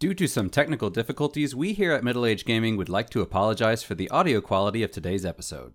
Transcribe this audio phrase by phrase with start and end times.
[0.00, 3.82] Due to some technical difficulties, we here at Middle Age Gaming would like to apologize
[3.82, 5.74] for the audio quality of today's episode.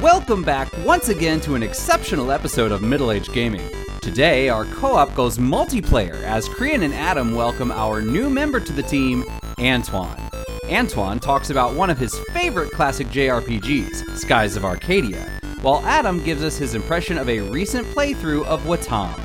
[0.00, 3.68] Welcome back once again to an exceptional episode of Middle Age Gaming.
[4.00, 8.72] Today, our co op goes multiplayer as Crian and Adam welcome our new member to
[8.72, 9.22] the team,
[9.58, 10.30] Antoine.
[10.70, 15.30] Antoine talks about one of his favorite classic JRPGs, Skies of Arcadia,
[15.62, 19.18] while Adam gives us his impression of a recent playthrough of Wattam.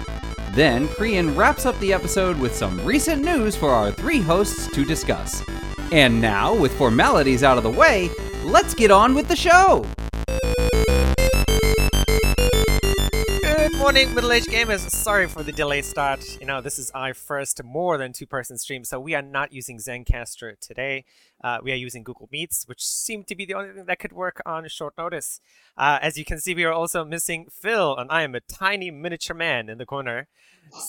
[0.53, 4.85] Then, Crian wraps up the episode with some recent news for our three hosts to
[4.85, 5.43] discuss.
[5.91, 8.09] And now, with formalities out of the way,
[8.43, 9.85] let's get on with the show!
[13.85, 14.89] Morning, middle-aged gamers.
[14.89, 16.39] Sorry for the delayed start.
[16.39, 19.77] You know, this is our first more than two-person stream, so we are not using
[19.77, 21.05] Zencastr today.
[21.43, 24.11] Uh, we are using Google Meets, which seemed to be the only thing that could
[24.11, 25.39] work on short notice.
[25.77, 28.89] Uh, as you can see, we are also missing Phil, and I am a tiny
[28.89, 30.29] miniature man in the corner.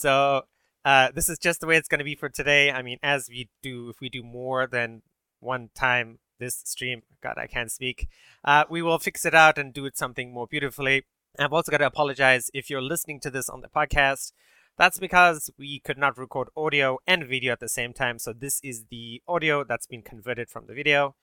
[0.01, 0.47] So
[0.83, 2.71] uh, this is just the way it's going to be for today.
[2.71, 5.03] I mean, as we do, if we do more than
[5.41, 8.09] one time this stream, God, I can't speak,
[8.43, 11.05] uh, we will fix it out and do it something more beautifully.
[11.39, 14.33] I've also got to apologize if you're listening to this on the podcast.
[14.79, 18.19] That's because we could not record audio and video at the same time.
[18.19, 21.15] So this is the audio that's been converted from the video.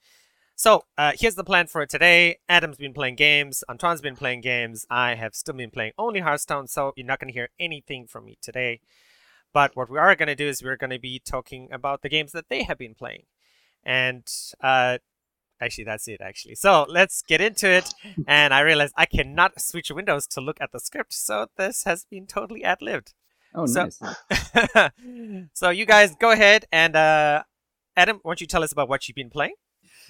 [0.56, 2.38] So uh, here's the plan for today.
[2.48, 3.64] Adam's been playing games.
[3.68, 4.86] Antoine's been playing games.
[4.88, 6.68] I have still been playing only Hearthstone.
[6.68, 8.80] So you're not going to hear anything from me today.
[9.52, 12.08] But what we are going to do is we're going to be talking about the
[12.08, 13.24] games that they have been playing.
[13.84, 14.26] And
[14.60, 14.98] uh,
[15.64, 17.86] actually that's it actually so let's get into it
[18.26, 22.04] and i realized i cannot switch windows to look at the script so this has
[22.10, 23.14] been totally ad-libbed
[23.56, 23.98] Oh, so, nice.
[25.60, 27.42] so you guys go ahead and uh
[27.96, 29.54] adam why don't you tell us about what you've been playing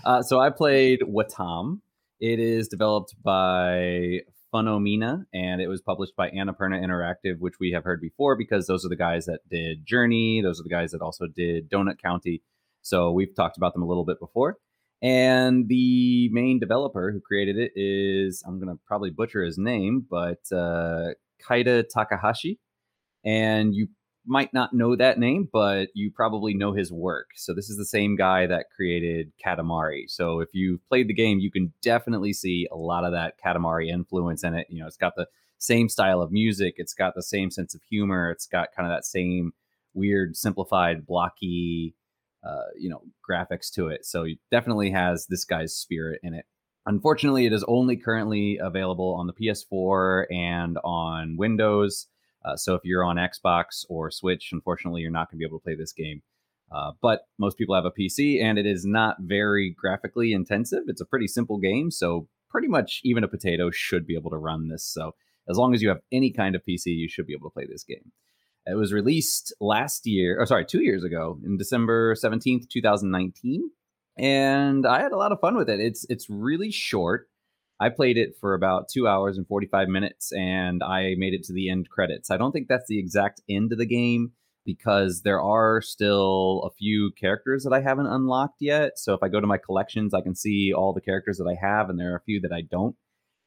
[0.04, 1.80] Uh, so I played Wattam.
[2.20, 7.84] It is developed by Funomena, and it was published by Annapurna Interactive, which we have
[7.84, 10.40] heard before because those are the guys that did Journey.
[10.42, 12.42] Those are the guys that also did Donut County.
[12.82, 14.50] So we've talked about them a little bit before.
[15.04, 20.06] And the main developer who created it is, I'm going to probably butcher his name,
[20.10, 21.10] but uh,
[21.46, 22.58] Keita Takahashi.
[23.22, 23.88] And you
[24.24, 27.26] might not know that name, but you probably know his work.
[27.34, 30.08] So this is the same guy that created Katamari.
[30.08, 33.90] So if you've played the game, you can definitely see a lot of that Katamari
[33.90, 34.68] influence in it.
[34.70, 35.26] You know, it's got the
[35.58, 38.96] same style of music, it's got the same sense of humor, it's got kind of
[38.96, 39.52] that same
[39.92, 41.94] weird, simplified, blocky,
[42.46, 44.04] uh, you know, graphics to it.
[44.04, 46.44] So it definitely has this guy's spirit in it.
[46.86, 52.08] Unfortunately, it is only currently available on the PS4 and on Windows.
[52.44, 55.58] Uh, so if you're on Xbox or Switch, unfortunately, you're not going to be able
[55.58, 56.22] to play this game.
[56.70, 60.82] Uh, but most people have a PC, and it is not very graphically intensive.
[60.88, 64.36] It's a pretty simple game, so pretty much even a potato should be able to
[64.36, 64.84] run this.
[64.84, 65.12] So
[65.48, 67.66] as long as you have any kind of PC, you should be able to play
[67.66, 68.12] this game.
[68.66, 73.10] It was released last year, or sorry, two years ago, in December seventeenth, two thousand
[73.10, 73.70] nineteen,
[74.16, 75.80] and I had a lot of fun with it.
[75.80, 77.28] It's it's really short.
[77.80, 81.52] I played it for about two hours and 45 minutes and I made it to
[81.52, 82.30] the end credits.
[82.30, 84.30] I don't think that's the exact end of the game
[84.64, 88.92] because there are still a few characters that I haven't unlocked yet.
[88.96, 91.56] So if I go to my collections, I can see all the characters that I
[91.60, 92.96] have and there are a few that I don't.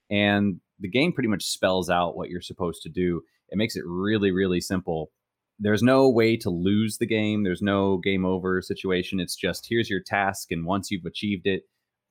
[0.10, 3.22] And the game pretty much spells out what you're supposed to do.
[3.50, 5.12] It makes it really, really simple.
[5.60, 9.20] There's no way to lose the game, there's no game over situation.
[9.20, 11.64] It's just here's your task, and once you've achieved it,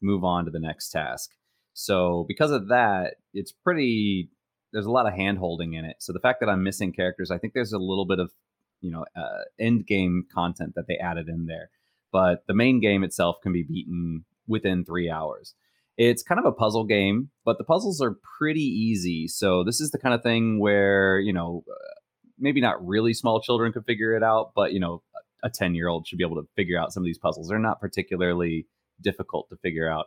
[0.02, 1.30] move on to the next task.
[1.72, 4.30] So because of that, it's pretty.
[4.72, 5.96] There's a lot of hand holding in it.
[6.00, 8.32] So the fact that I'm missing characters, I think there's a little bit of
[8.80, 11.70] you know uh, end game content that they added in there.
[12.12, 15.54] But the main game itself can be beaten within three hours.
[15.98, 19.28] It's kind of a puzzle game, but the puzzles are pretty easy.
[19.28, 21.94] So this is the kind of thing where you know uh,
[22.38, 25.02] maybe not really small children could figure it out, but you know
[25.42, 27.48] a 10 year old should be able to figure out some of these puzzles.
[27.48, 28.66] They're not particularly
[29.00, 30.06] difficult to figure out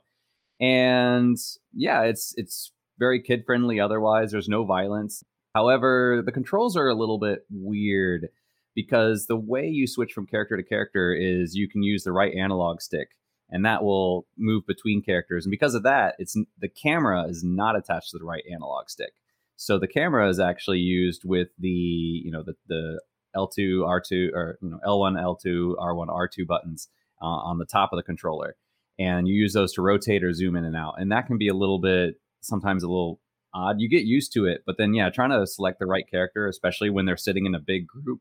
[0.60, 1.38] and
[1.74, 5.24] yeah it's it's very kid friendly otherwise there's no violence
[5.56, 8.28] however the controls are a little bit weird
[8.76, 12.34] because the way you switch from character to character is you can use the right
[12.36, 13.10] analog stick
[13.50, 17.76] and that will move between characters and because of that it's the camera is not
[17.76, 19.14] attached to the right analog stick
[19.56, 23.00] so the camera is actually used with the you know the the
[23.36, 26.88] L2 R2 or you know L1 L2 R1 R2 buttons
[27.22, 28.56] uh, on the top of the controller
[29.00, 30.96] and you use those to rotate or zoom in and out.
[30.98, 33.22] And that can be a little bit sometimes a little
[33.54, 33.80] odd.
[33.80, 36.90] You get used to it, but then yeah, trying to select the right character, especially
[36.90, 38.20] when they're sitting in a big group,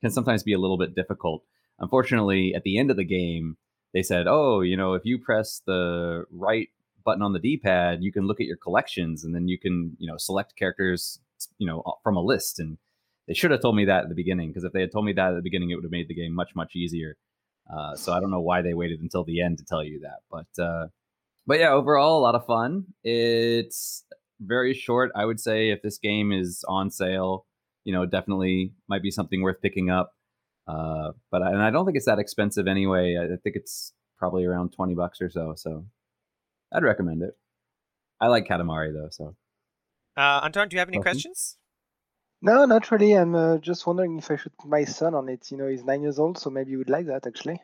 [0.00, 1.42] can sometimes be a little bit difficult.
[1.80, 3.56] Unfortunately, at the end of the game,
[3.92, 6.68] they said, "Oh, you know, if you press the right
[7.04, 10.06] button on the D-pad, you can look at your collections and then you can, you
[10.06, 11.18] know, select characters
[11.58, 12.58] you know from a list.
[12.58, 12.78] And
[13.26, 15.12] they should have told me that at the beginning because if they had told me
[15.12, 17.16] that at the beginning it would have made the game much much easier.
[17.72, 20.18] Uh, so i don't know why they waited until the end to tell you that
[20.30, 20.88] but uh,
[21.46, 22.84] but yeah overall a lot of fun.
[23.04, 24.04] It's
[24.40, 25.12] very short.
[25.14, 27.46] I would say if this game is on sale
[27.84, 30.14] you know definitely might be something worth picking up
[30.68, 34.44] uh, but I, and i don't think it's that expensive anyway i think it's probably
[34.44, 35.84] around 20 bucks or so so
[36.72, 37.34] i'd recommend it
[38.20, 39.34] i like katamari though so
[40.16, 41.12] Uh, Antoine, do you have any Welcome.
[41.12, 41.56] questions?
[42.42, 43.12] No, not really.
[43.14, 45.50] I'm uh, just wondering if I should put my son on it.
[45.50, 47.58] You know, he's nine years old, so maybe you would like that actually.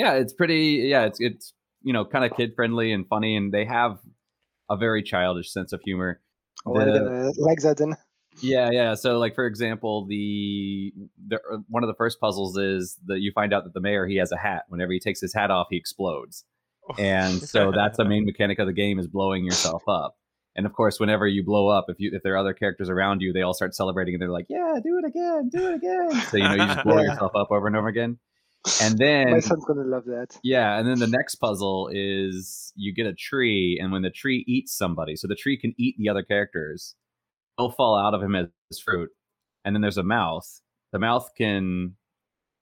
[0.00, 0.62] yeah it's pretty
[0.92, 3.98] yeah it's it's you know kind of kid friendly and funny and they have
[4.70, 6.10] a very childish sense of humor
[6.64, 7.92] Oh, I'm The- gonna like that then.
[8.42, 10.92] Yeah yeah so like for example the,
[11.28, 14.06] the uh, one of the first puzzles is that you find out that the mayor
[14.06, 14.64] he has a hat.
[14.68, 16.44] Whenever he takes his hat off he explodes.
[16.98, 20.16] And so that's the main mechanic of the game is blowing yourself up.
[20.54, 23.20] And of course whenever you blow up if you if there are other characters around
[23.22, 26.20] you they all start celebrating and they're like yeah do it again do it again.
[26.30, 27.10] So you know you just blow Yeah.
[27.10, 28.18] yourself up over and over again.
[28.82, 30.38] And then my son's gonna love that.
[30.42, 34.44] yeah, and then the next puzzle is you get a tree, and when the tree
[34.48, 36.96] eats somebody, so the tree can eat the other characters,
[37.56, 39.10] they'll fall out of him as, as fruit.
[39.64, 40.60] And then there's a mouth.
[40.92, 41.96] The mouth can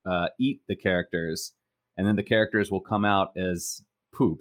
[0.08, 1.52] uh, eat the characters,
[1.96, 3.82] and then the characters will come out as
[4.12, 4.40] poop.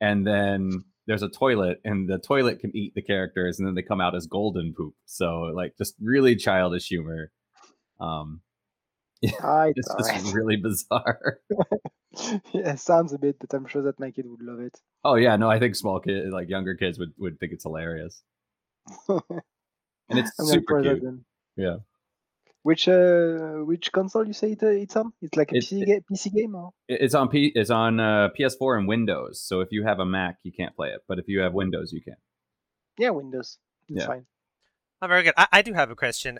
[0.00, 3.82] And then there's a toilet, and the toilet can eat the characters, and then they
[3.82, 4.94] come out as golden poop.
[5.06, 7.32] So like just really childish humor.
[7.98, 8.42] Um,
[9.42, 11.38] I it's just really bizarre.
[12.52, 14.78] yeah, sounds a bit, but I'm sure that my kid would love it.
[15.04, 18.22] Oh yeah, no, I think small kid, like younger kids, would would think it's hilarious,
[20.10, 21.20] and it's I'm super try cute.
[21.56, 21.76] Yeah.
[22.62, 25.12] Which uh, which console you say it, uh, it's on?
[25.22, 27.98] It's like a It- PC, it- ga- PC game, or It's on P, it's on
[28.00, 29.40] uh, PS4 and Windows.
[29.40, 31.92] So if you have a Mac, you can't play it, but if you have Windows,
[31.92, 32.16] you can.
[32.98, 33.58] yeah, Windows.
[33.88, 34.06] It's Yeah.
[34.06, 34.26] fine.
[35.00, 35.32] Oh, very good.
[35.38, 36.38] I, I do have a question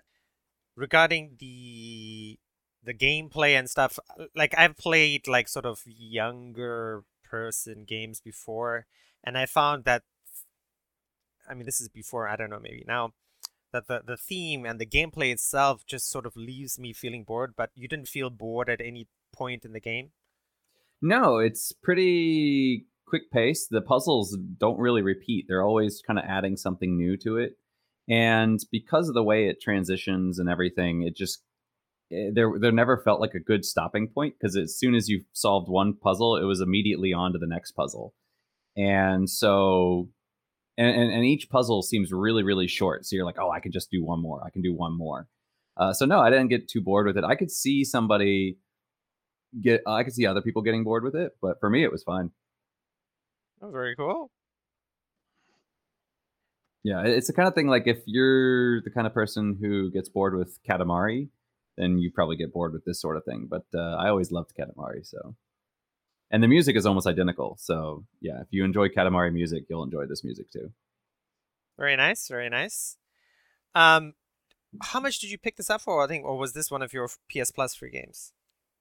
[0.76, 2.38] regarding the
[2.82, 3.98] the gameplay and stuff.
[4.18, 8.86] uh, Like I've played like sort of younger person games before,
[9.24, 10.02] and I found that
[11.48, 13.12] I mean this is before I don't know maybe now
[13.72, 17.54] that the the theme and the gameplay itself just sort of leaves me feeling bored.
[17.56, 20.10] But you didn't feel bored at any point in the game.
[21.02, 23.66] No, it's pretty quick pace.
[23.66, 25.46] The puzzles don't really repeat.
[25.48, 27.56] They're always kind of adding something new to it.
[28.08, 31.42] And because of the way it transitions and everything, it just
[32.12, 35.24] eh, there there never felt like a good stopping point because as soon as you
[35.32, 38.14] solved one puzzle, it was immediately on to the next puzzle.
[38.76, 40.08] And so
[40.76, 43.06] and, and, and each puzzle seems really, really short.
[43.06, 44.42] So you're like, oh, I can just do one more.
[44.44, 45.28] I can do one more.
[45.76, 47.24] Uh, so no, I didn't get too bored with it.
[47.24, 48.58] I could see somebody
[49.60, 52.02] get I could see other people getting bored with it, but for me it was
[52.02, 52.30] fine.
[53.62, 54.30] Oh, very cool.
[56.82, 60.08] Yeah, it's the kind of thing like if you're the kind of person who gets
[60.08, 61.28] bored with Katamari,
[61.76, 63.48] then you probably get bored with this sort of thing.
[63.50, 65.34] But uh, I always loved Katamari, so
[66.30, 67.56] and the music is almost identical.
[67.60, 70.72] So yeah, if you enjoy Katamari music, you'll enjoy this music too.
[71.78, 72.28] Very nice.
[72.28, 72.96] Very nice.
[73.74, 74.14] Um,
[74.82, 76.04] how much did you pick this up for?
[76.04, 78.32] I think, or was this one of your PS Plus free games?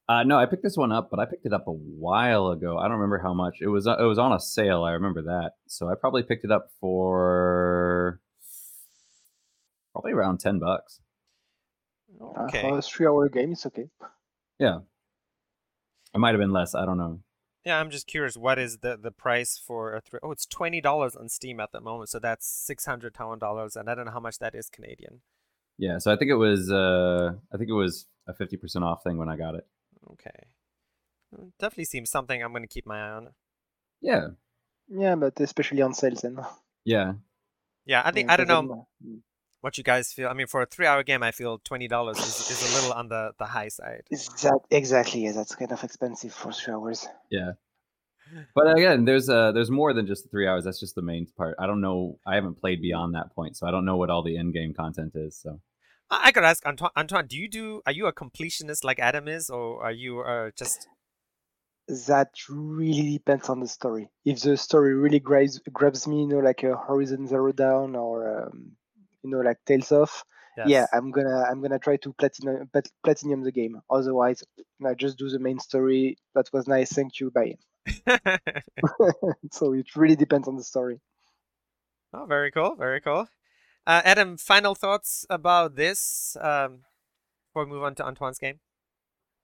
[0.07, 2.77] Uh, no, I picked this one up, but I picked it up a while ago.
[2.79, 3.57] I don't remember how much.
[3.61, 4.83] It was uh, it was on a sale.
[4.83, 5.51] I remember that.
[5.67, 8.19] So I probably picked it up for
[9.93, 10.99] probably around ten bucks.
[12.19, 12.61] Uh, Okay.
[12.61, 13.87] for a three-hour game, it's okay.
[14.57, 14.79] Yeah,
[16.13, 16.73] it might have been less.
[16.75, 17.19] I don't know.
[17.69, 18.35] Yeah, I'm just curious.
[18.35, 20.19] What is the the price for a three?
[20.23, 23.76] Oh, it's twenty dollars on Steam at the moment, so that's six hundred Taiwan dollars,
[23.76, 25.21] and I don't know how much that is Canadian.
[25.78, 29.04] Yeah, so I think it was uh I think it was a fifty percent off
[29.04, 29.68] thing when I got it.
[30.11, 30.47] Okay,
[31.35, 33.33] Mm, definitely seems something I'm going to keep my eye on.
[34.02, 34.30] Yeah,
[34.90, 36.38] Yeah, but especially on sales then.
[36.85, 37.14] yeah,
[37.85, 39.23] Yeah, I think Yeah, I don't know I'm,
[39.61, 40.30] what you guys feel.
[40.30, 43.09] I mean, for a three-hour game, I feel twenty dollars is, is a little on
[43.09, 44.04] the the high side.
[44.11, 45.25] Exact, exactly.
[45.25, 47.07] Yeah, that's kind of expensive for three hours.
[47.30, 47.54] yeah.
[48.54, 50.63] But again, there's uh there's more than just the three hours.
[50.63, 51.56] That's just the main part.
[51.59, 52.19] I don't know.
[52.28, 54.73] I haven't played beyond that point, so I don't know what all the end game
[54.73, 55.39] content is.
[55.42, 55.61] So
[56.11, 56.92] I, I could ask Antoine.
[56.95, 57.81] Antoine, do you do?
[57.85, 60.87] Are you a completionist like Adam is, or are you uh, just?
[62.07, 64.11] That really depends on the story.
[64.23, 68.44] If the story really grabs grabs me, you know, like a Horizon Zero Dawn or
[68.44, 68.73] um,
[69.23, 70.23] you know, like Tales of,
[70.57, 70.68] Yes.
[70.68, 72.69] yeah, I'm gonna I'm gonna try to platinum
[73.04, 73.80] platinum the game.
[73.90, 74.44] Otherwise,
[74.85, 76.18] I just do the main story.
[76.35, 77.56] That was nice, thank you, bye.
[79.52, 80.99] so it really depends on the story.
[82.14, 83.30] Oh, very cool, very cool.
[83.88, 86.81] Uh, Adam, final thoughts about this um,
[87.47, 88.59] before we move on to Antoine's game?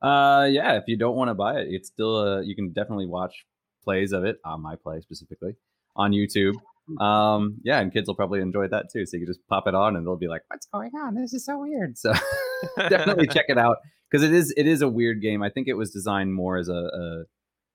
[0.01, 3.05] uh yeah, if you don't want to buy it, it's still uh, you can definitely
[3.07, 3.45] watch
[3.83, 5.55] plays of it on my play specifically
[5.95, 6.55] on YouTube.
[6.99, 9.05] Um, yeah, and kids will probably enjoy that too.
[9.05, 11.15] So you can just pop it on, and they'll be like, "What's going on?
[11.15, 12.13] This is so weird." So
[12.89, 13.77] definitely check it out
[14.09, 15.41] because it is it is a weird game.
[15.41, 17.23] I think it was designed more as a a,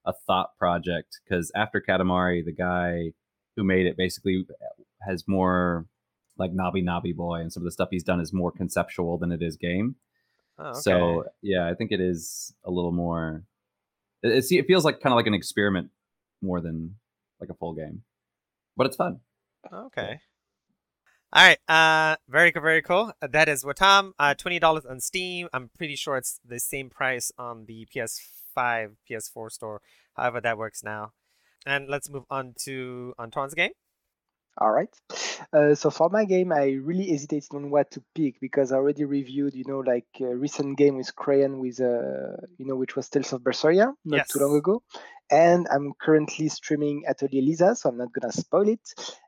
[0.06, 3.12] a thought project because after Katamari, the guy
[3.56, 4.46] who made it basically
[5.06, 5.86] has more
[6.38, 9.32] like Nobi Nobi Boy and some of the stuff he's done is more conceptual than
[9.32, 9.96] it is game.
[10.58, 10.80] Oh, okay.
[10.80, 13.44] So yeah, I think it is a little more.
[14.22, 15.90] It, it, it feels like kind of like an experiment
[16.42, 16.96] more than
[17.40, 18.02] like a full game,
[18.76, 19.20] but it's fun.
[19.72, 20.20] Okay.
[21.32, 21.58] All right.
[21.68, 22.62] Uh, very cool.
[22.62, 23.12] Very cool.
[23.22, 24.12] Uh, that is Wattam.
[24.18, 25.48] Uh, twenty dollars on Steam.
[25.52, 29.80] I'm pretty sure it's the same price on the PS5, PS4 store.
[30.16, 31.12] However, that works now.
[31.64, 33.72] And let's move on to Antoine's game.
[34.58, 34.88] All right.
[35.52, 39.04] Uh, so for my game, I really hesitated on what to pick because I already
[39.04, 43.08] reviewed, you know, like a recent game with Crian with, uh, you know, which was
[43.08, 44.28] Tales of Berseria not Yes.
[44.28, 44.82] too long ago.
[45.30, 48.80] And I'm currently streaming Atelier Lisa, so I'm not gonna spoil it.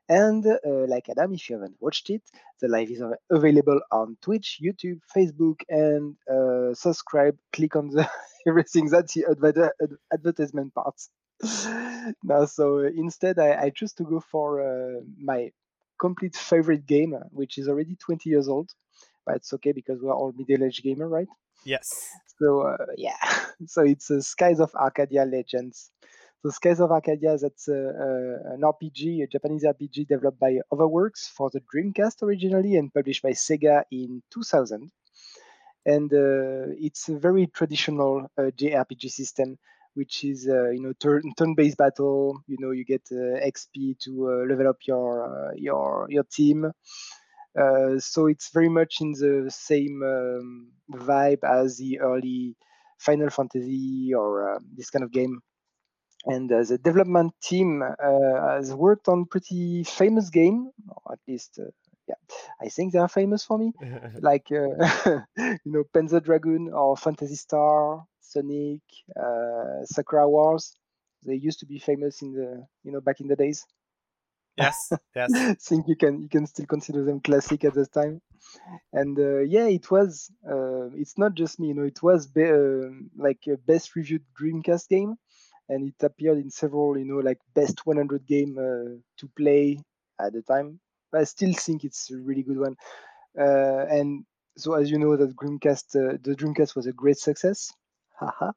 [0.09, 0.57] And uh,
[0.87, 2.21] like Adam, if you haven't watched it,
[2.59, 7.37] the live is available on Twitch, YouTube, Facebook, and uh, subscribe.
[7.53, 8.09] Click on the
[8.47, 8.89] everything.
[8.89, 10.99] That's the adver- ad- advertisement part.
[12.23, 15.51] now, so instead, I, I choose to go for uh, my
[15.99, 18.71] complete favorite game, which is already 20 years old,
[19.25, 21.27] but it's okay because we're all middle-aged gamer, right?
[21.65, 22.09] Yes.
[22.39, 23.17] So uh, yeah,
[23.67, 25.91] so it's uh, Skies of Arcadia Legends.
[26.41, 31.27] So Skies of Arcadia, that's uh, uh, an RPG, a Japanese RPG developed by Overworks
[31.29, 34.91] for the Dreamcast originally and published by Sega in 2000.
[35.85, 39.57] And it's a very traditional JRPG system,
[39.95, 42.39] which is you know turn, turn-based battle.
[42.47, 46.71] You know you get XP to level up your your your team.
[47.59, 52.55] Uh, so it's very much in the same um, vibe as the early
[52.99, 55.39] Final Fantasy or uh, this kind of game.
[56.25, 61.59] And uh, the development team uh, has worked on pretty famous game, or at least,
[61.59, 61.69] uh,
[62.07, 62.15] yeah,
[62.61, 63.73] I think they are famous for me,
[64.21, 68.81] like uh, you know Panzer Dragoon or Phantasy Star, Sonic,
[69.19, 70.73] uh, Sakura Wars.
[71.25, 73.65] They used to be famous in the you know back in the days.
[74.57, 74.97] Yes.
[75.15, 75.33] Yes.
[75.61, 78.21] think you can you can still consider them classic at the time.
[78.93, 82.43] And uh, yeah it was uh, it's not just me you know it was be,
[82.43, 85.15] uh, like a best reviewed dreamcast game.
[85.69, 89.79] And it appeared in several you know like best 100 game uh, to play
[90.19, 90.79] at the time.
[91.11, 92.75] But i still think it's a really good one.
[93.39, 94.25] Uh, and
[94.57, 97.73] so as you know that dreamcast uh, the dreamcast was a great success.
[98.19, 98.51] Haha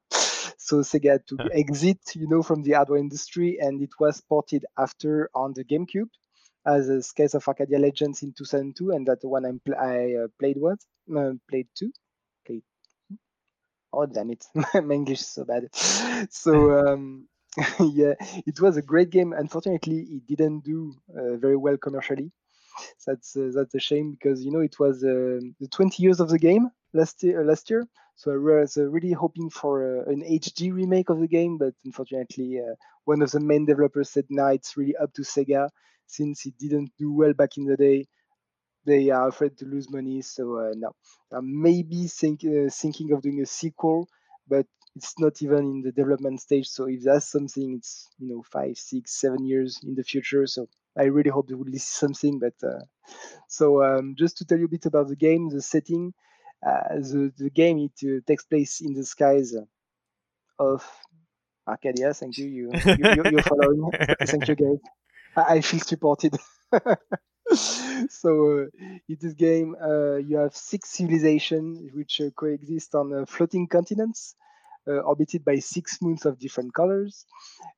[0.57, 4.65] so sega had to exit you know from the hardware industry and it was ported
[4.77, 6.09] after on the gamecube
[6.67, 10.27] as a Skies of Arcadia Legends in 2002, and that one I'm pl- I uh,
[10.37, 10.85] played was
[11.15, 11.91] uh, played two,
[12.45, 12.63] played.
[13.93, 15.69] Oh damn it, my English is so bad.
[16.31, 16.53] So
[16.87, 17.27] um,
[17.79, 18.13] yeah,
[18.45, 19.33] it was a great game.
[19.33, 22.31] Unfortunately, it didn't do uh, very well commercially.
[23.05, 26.29] That's uh, that's a shame because you know it was uh, the 20 years of
[26.29, 27.43] the game last year.
[27.45, 27.87] last year.
[28.15, 29.73] So I was uh, really hoping for
[30.07, 32.75] uh, an HD remake of the game, but unfortunately, uh,
[33.05, 35.69] one of the main developers said, "No, it's really up to Sega."
[36.09, 38.07] since it didn't do well back in the day,
[38.85, 40.21] they are afraid to lose money.
[40.21, 40.91] So no,
[41.31, 42.41] I'm maybe think,
[42.71, 44.07] thinking of doing a sequel,
[44.47, 44.65] but
[44.95, 46.67] it's not even in the development stage.
[46.67, 50.45] So if that's something, it's you know five, six, seven years in the future.
[50.47, 50.67] So
[50.97, 52.39] I really hope they will see something.
[52.39, 52.81] But uh,
[53.47, 56.13] so um, just to tell you a bit about the game, the setting,
[56.61, 59.53] the the game it uh, takes place in the skies
[60.59, 60.83] of
[61.67, 62.13] Arcadia.
[62.13, 62.47] Thank you.
[62.47, 63.81] You, you, you you're following.
[63.81, 63.91] Me.
[64.25, 64.79] Thank you, guys.
[65.35, 66.35] I I feel supported.
[68.09, 68.65] so uh,
[69.09, 74.35] in this game, uh, you have six civilizations which uh, coexist on uh, floating continents,
[74.87, 77.25] uh, orbited by six moons of different colors.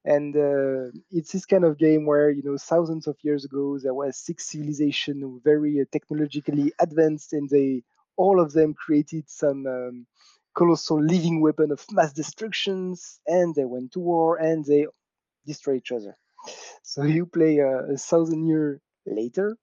[0.06, 3.94] And uh, it's this kind of game where you know thousands of years ago there
[3.94, 7.84] was six civilizations very uh, technologically advanced, and they
[8.24, 9.62] all of them created some.
[9.68, 10.08] Um,
[10.58, 14.88] colossal living weapon of mass destructions and they went to war and they
[15.48, 16.14] destroy each other
[16.84, 19.58] so you play uh, a thousand year later,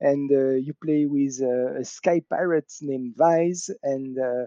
[0.00, 4.46] and uh, you play with uh, a sky pirate named Vyse, and uh,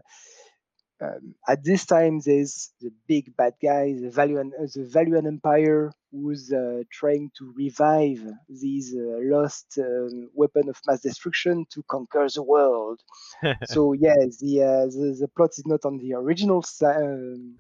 [1.01, 5.91] um, at this time there's the big bad guy, the Valuan, uh, the Valuan Empire,
[6.11, 12.27] who's uh, trying to revive these uh, lost um, weapon of mass destruction to conquer
[12.33, 12.99] the world.
[13.63, 17.57] so yeah, the, uh, the the plot is not on the original si- um,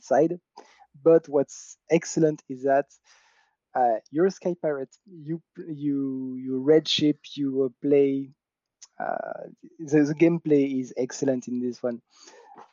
[0.00, 0.38] side,
[1.02, 2.86] but what's excellent is that
[3.74, 4.94] uh, you're a sky pirate.
[5.06, 7.18] You you you red ship.
[7.34, 8.30] You uh, play.
[9.00, 12.00] Uh, the, the gameplay is excellent in this one.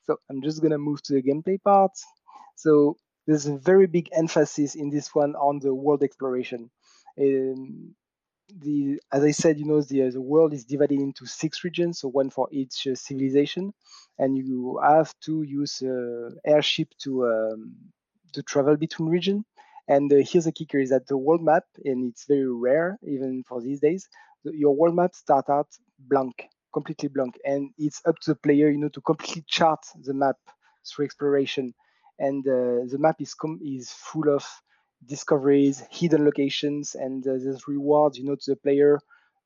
[0.03, 1.91] So I'm just gonna move to the gameplay part.
[2.55, 6.71] So there's a very big emphasis in this one on the world exploration,
[7.19, 7.95] Um,
[8.65, 12.07] the as I said, you know, the the world is divided into six regions, so
[12.09, 13.73] one for each uh, civilization,
[14.17, 17.75] and you have to use uh, airship to um,
[18.33, 19.45] to travel between region.
[19.87, 23.43] And uh, here's the kicker: is that the world map, and it's very rare even
[23.47, 24.07] for these days.
[24.43, 25.67] Your world map start out
[25.99, 30.13] blank, completely blank, and it's up to the player, you know, to completely chart the
[30.13, 30.37] map
[30.87, 31.73] through exploration.
[32.19, 34.45] And uh, the map is com- is full of
[35.05, 38.99] discoveries, hidden locations, and uh, there's rewards, you know, to the player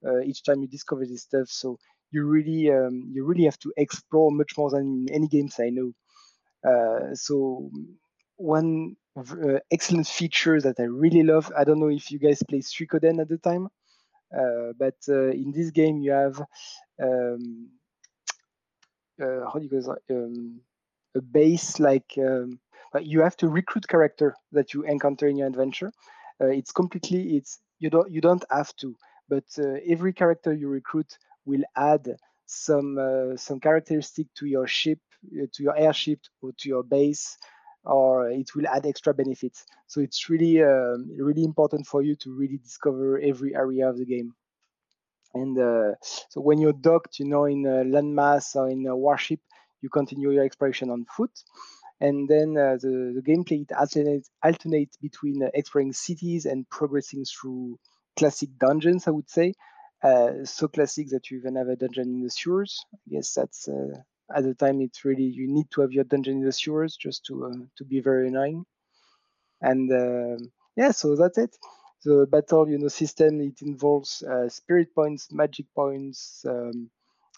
[0.05, 1.47] uh, each time you discover this stuff.
[1.49, 1.77] So
[2.11, 5.93] you really um, you really have to explore much more than any games I know.
[6.65, 7.69] Uh, so
[8.37, 11.51] one uh, excellent feature that I really love.
[11.57, 13.67] I don't know if you guys play Suikoden at the time,
[14.37, 16.41] uh, but uh, in this game you have
[17.03, 17.69] um,
[19.21, 20.61] uh, how do you go um,
[21.15, 22.59] a base like um,
[23.01, 25.91] you have to recruit character that you encounter in your adventure.
[26.41, 28.95] Uh, it's completely it's you don't you don't have to,
[29.29, 34.99] but uh, every character you recruit will add some uh, some characteristic to your ship,
[35.53, 37.37] to your airship, or to your base,
[37.83, 39.65] or it will add extra benefits.
[39.87, 44.05] So it's really um, really important for you to really discover every area of the
[44.05, 44.33] game.
[45.33, 45.95] And uh,
[46.29, 49.39] so when you're docked, you know, in a landmass or in a warship,
[49.81, 51.31] you continue your exploration on foot.
[51.99, 57.25] And then uh, the, the gameplay it alternates, alternates between uh, exploring cities and progressing
[57.25, 57.79] through
[58.17, 59.53] classic dungeons i would say.
[60.03, 62.85] Uh, so classic that you even have a dungeon in the sewers.
[62.93, 63.95] I guess that's uh,
[64.35, 67.25] at the time it's really you need to have your dungeon in the sewers just
[67.27, 68.65] to uh, to be very annoying.
[69.61, 71.55] And um, yeah so that's it
[72.05, 76.89] the battle you know system it involves uh, spirit points magic points um,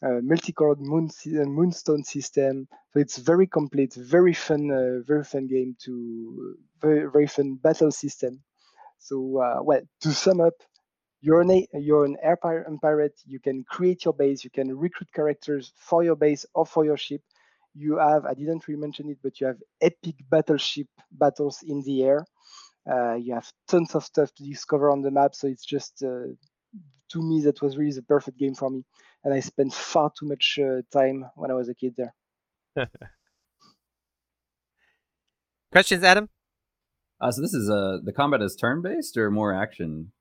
[0.03, 2.67] uh, multicolored moon uh, moonstone system.
[2.93, 7.91] So it's very complete, very fun, uh, very fun game to very very fun battle
[7.91, 8.43] system.
[8.99, 10.53] So uh, well, to sum up,
[11.21, 13.19] you're an you're an air pirate.
[13.25, 14.43] You can create your base.
[14.43, 17.21] You can recruit characters for your base or for your ship.
[17.73, 22.03] You have I didn't really mention it, but you have epic battleship battles in the
[22.03, 22.25] air.
[22.89, 25.33] Uh, you have tons of stuff to discover on the map.
[25.35, 26.27] So it's just uh,
[27.11, 28.83] to me that was really the perfect game for me.
[29.23, 32.13] And i spent far too much uh, time when i was a kid there.
[35.71, 36.29] Questions adam?
[37.19, 40.11] Uh, so this is uh the combat is turn based or more action?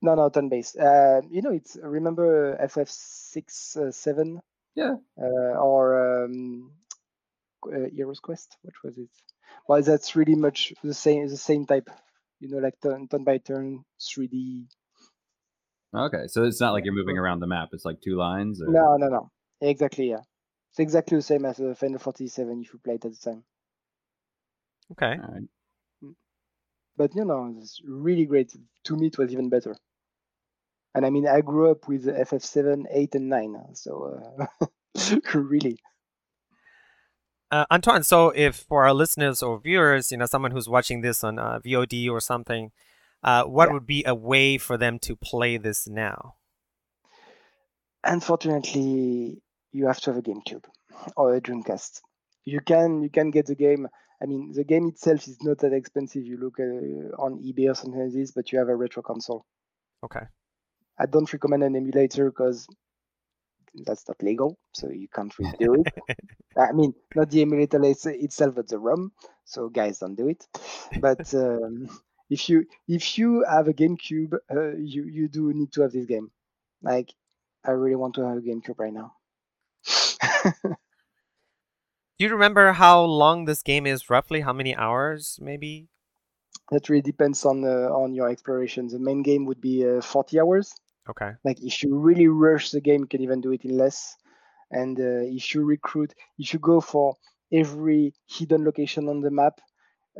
[0.00, 4.40] No no turn based uh, you know it's remember ff6 uh, 7
[4.74, 4.96] yeah.
[5.18, 6.70] Uh, or um,
[7.66, 8.58] uh, heroes quest?
[8.60, 9.08] What was it?
[9.66, 11.88] Well that's really much the same the same type
[12.40, 14.66] you know like turn, turn by turn 3d
[15.94, 17.70] Okay, so it's not like you're moving around the map.
[17.72, 18.60] It's like two lines.
[18.60, 18.70] Or...
[18.70, 19.30] No, no, no.
[19.60, 20.20] Exactly, yeah.
[20.70, 23.18] It's exactly the same as uh, Final Fantasy Seven if you play it at the
[23.18, 23.44] time.
[24.92, 25.16] Okay.
[26.04, 26.14] Mm.
[26.96, 28.52] But you know, it's really great.
[28.84, 29.74] To me, it was even better.
[30.94, 33.56] And I mean, I grew up with FF7, 8, and 9.
[33.74, 34.66] So, uh,
[35.34, 35.78] really.
[37.50, 41.22] Uh, Antoine, so if for our listeners or viewers, you know, someone who's watching this
[41.22, 42.72] on uh, VOD or something,
[43.22, 43.72] uh, what yeah.
[43.72, 46.34] would be a way for them to play this now?
[48.04, 50.64] Unfortunately, you have to have a GameCube
[51.16, 52.00] or a Dreamcast.
[52.44, 53.88] You can you can get the game.
[54.22, 56.24] I mean, the game itself is not that expensive.
[56.24, 59.44] You look uh, on eBay or something like this, but you have a retro console.
[60.04, 60.26] Okay.
[60.98, 62.66] I don't recommend an emulator because
[63.74, 65.92] that's not legal, so you can't really do it.
[66.56, 69.12] I mean, not the emulator itself, but the ROM.
[69.44, 70.46] So guys, don't do it.
[71.00, 71.88] But um,
[72.30, 76.06] if you if you have a GameCube, uh, you you do need to have this
[76.06, 76.30] game.
[76.82, 77.12] Like,
[77.64, 79.12] I really want to have a GameCube right now.
[80.62, 80.76] do
[82.18, 84.40] you remember how long this game is roughly?
[84.40, 85.88] How many hours, maybe?
[86.70, 88.88] That really depends on the on your exploration.
[88.88, 90.74] The main game would be uh, 40 hours.
[91.08, 91.36] Okay.
[91.44, 94.16] Like if you really rush the game, you can even do it in less.
[94.70, 97.16] And uh, if you recruit, if you go for
[97.52, 99.60] every hidden location on the map,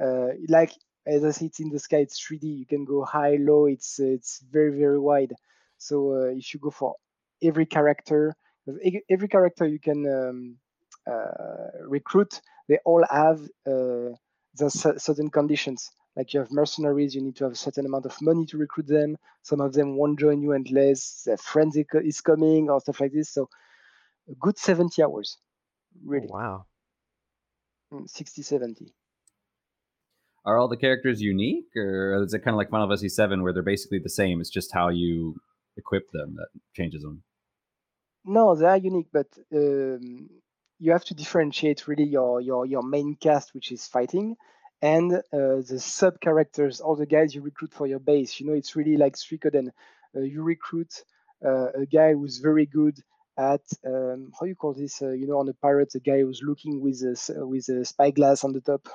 [0.00, 0.72] uh, like
[1.06, 2.48] as I see it's in the sky, it's 3D.
[2.48, 3.66] You can go high, low.
[3.66, 5.34] It's uh, it's very very wide.
[5.78, 6.96] So uh, if you go for
[7.42, 8.34] every character,
[9.10, 10.58] every character you can um,
[11.06, 14.10] uh, recruit, they all have uh,
[14.54, 14.68] the
[14.98, 15.90] certain conditions.
[16.16, 18.86] Like you have mercenaries, you need to have a certain amount of money to recruit
[18.86, 19.18] them.
[19.42, 23.30] Some of them won't join you unless their friends is coming or stuff like this.
[23.30, 23.48] So
[24.30, 25.36] a good 70 hours,
[26.04, 26.28] really.
[26.30, 26.66] Oh, wow.
[27.92, 28.94] Mm, 60, 70
[30.46, 33.52] are all the characters unique, or is it kind of like Final Fantasy 7 where
[33.52, 34.40] they're basically the same?
[34.40, 35.34] It's just how you
[35.76, 37.24] equip them that changes them.
[38.24, 40.30] No, they are unique, but um,
[40.78, 44.36] you have to differentiate really your your your main cast, which is fighting,
[44.82, 45.20] and uh,
[45.68, 48.38] the sub characters, all the guys you recruit for your base.
[48.40, 49.68] You know, it's really like Suikoden.
[50.14, 51.04] Uh, you recruit
[51.44, 52.98] uh, a guy who's very good
[53.38, 55.02] at um, how you call this?
[55.02, 58.44] Uh, you know, on a pirate, a guy who's looking with a with a spyglass
[58.44, 58.88] on the top.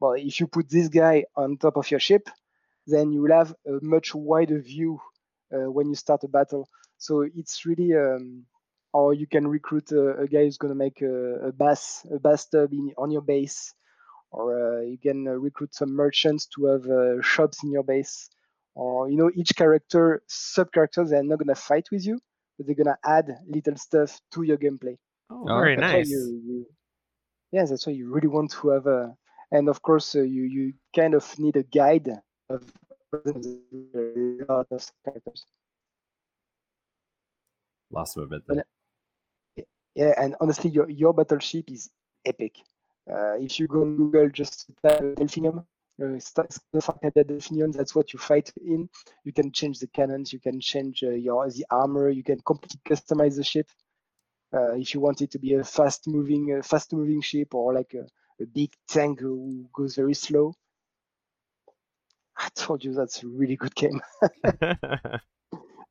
[0.00, 2.28] Well, if you put this guy on top of your ship,
[2.86, 5.00] then you will have a much wider view
[5.52, 6.68] uh, when you start a battle.
[6.98, 8.44] So it's really, um,
[8.92, 12.18] or you can recruit a, a guy who's going to make a, a bass a
[12.18, 13.74] bass tub in, on your base,
[14.34, 18.28] or uh, you can uh, recruit some merchants to have uh, shops in your base.
[18.74, 22.18] Or you know, each character, sub characters, they're not going to fight with you,
[22.58, 24.96] but they're going to add little stuff to your gameplay.
[25.30, 26.10] Oh, very that's nice.
[26.10, 26.66] You, you,
[27.52, 29.16] yeah, that's why you really want to have a,
[29.52, 32.08] and of course uh, you you kind of need a guide
[32.50, 32.64] of
[33.12, 33.32] a
[34.48, 35.46] lot of characters.
[37.92, 38.64] Lost him a bit there.
[39.94, 41.90] Yeah, and honestly, your your battleship is
[42.24, 42.56] epic.
[43.10, 45.64] Uh, if you go on Google, just type Delphinium,
[46.02, 46.18] uh,
[47.22, 48.88] Delphinium, that's what you fight in.
[49.24, 52.80] You can change the cannons, you can change uh, your the armor, you can completely
[52.88, 53.68] customize the ship.
[54.54, 57.74] Uh, if you want it to be a fast moving, uh, fast moving ship or
[57.74, 58.06] like a,
[58.42, 60.54] a big tank who goes very slow,
[62.36, 64.00] I told you that's a really good game.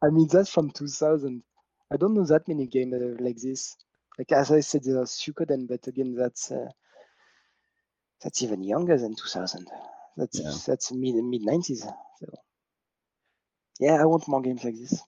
[0.04, 1.44] I mean, that's from 2000.
[1.92, 3.76] I don't know that many games like this.
[4.18, 6.68] Like as I said, there there's Suikoden, but again, that's uh,
[8.24, 9.68] that's even younger than 2000.
[10.18, 10.54] That's Yeah.
[10.66, 11.82] that's mid mid 90s.
[12.20, 12.28] So
[13.80, 15.02] yeah, I want more games like this.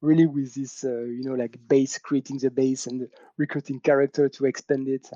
[0.00, 4.44] really, with this, uh, you know, like base creating the base and recruiting character to
[4.46, 5.08] expand it.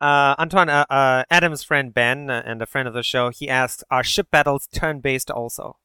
[0.00, 3.48] Uh, Antoine, uh, uh, Adam's friend Ben, uh, and a friend of the show, he
[3.48, 5.78] asked, "Are ship battles turn-based also?"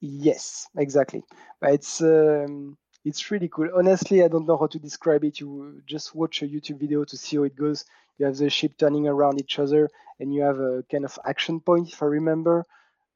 [0.00, 1.22] Yes, exactly.
[1.60, 3.68] But it's um, it's really cool.
[3.76, 5.40] Honestly, I don't know how to describe it.
[5.40, 7.84] You just watch a YouTube video to see how it goes.
[8.18, 9.90] You have the ship turning around each other,
[10.20, 12.64] and you have a kind of action point, if I remember.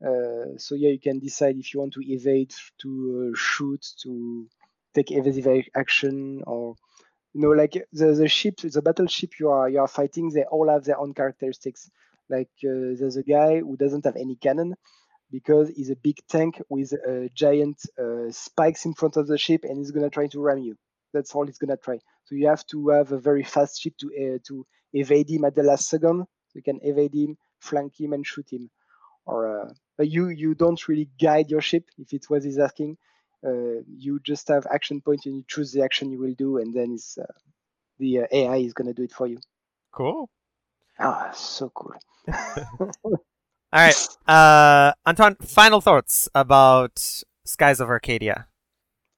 [0.05, 4.49] Uh, so yeah, you can decide if you want to evade, to uh, shoot, to
[4.95, 6.77] take evasive ac- action, or
[7.35, 10.69] you know, like the the ship, the battleship you are you are fighting, they all
[10.69, 11.91] have their own characteristics.
[12.29, 14.75] Like uh, there's a guy who doesn't have any cannon
[15.31, 16.93] because he's a big tank with
[17.35, 20.77] giant uh, spikes in front of the ship and he's gonna try to ram you.
[21.13, 21.99] That's all he's gonna try.
[22.25, 25.55] So you have to have a very fast ship to uh, to evade him at
[25.55, 26.25] the last second.
[26.55, 28.71] You can evade him, flank him, and shoot him.
[29.27, 32.97] Or uh, but you you don't really guide your ship if it was he's asking.
[33.47, 36.75] Uh, you just have action points and you choose the action you will do, and
[36.75, 37.25] then it's, uh,
[37.99, 39.39] the uh, AI is gonna do it for you.
[39.93, 40.29] Cool.
[40.99, 41.95] Ah, so cool.
[43.73, 45.37] All right, uh, Antoine.
[45.37, 48.47] Final thoughts about Skies of Arcadia.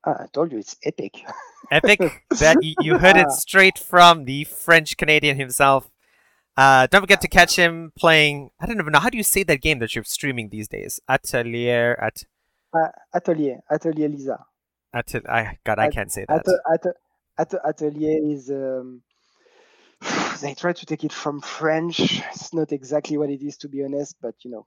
[0.04, 1.22] Ah, I told you it's epic.
[1.70, 2.00] Epic.
[2.40, 5.90] that y- you heard it straight from the French Canadian himself.
[6.56, 8.50] Uh, don't forget to catch him playing.
[8.60, 11.00] I don't even know how do you say that game that you're streaming these days.
[11.08, 12.24] Atelier at
[12.74, 14.44] Uh, atelier, Atelier Lisa.
[14.94, 15.28] Atel.
[15.28, 16.44] I God, I can't say that.
[16.72, 16.86] At,
[17.38, 19.02] at, at, atelier is um,
[20.40, 22.00] they try to take it from French.
[22.32, 24.66] It's not exactly what it is, to be honest, but you know,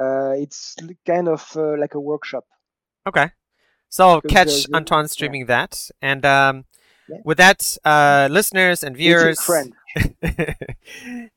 [0.00, 0.76] uh, it's
[1.06, 2.44] kind of uh, like a workshop.
[3.06, 3.30] Okay.
[3.88, 6.64] So Because catch a- Antoine streaming that, and um,
[7.08, 7.16] Yeah.
[7.24, 9.72] with that, uh, listeners and viewers, French.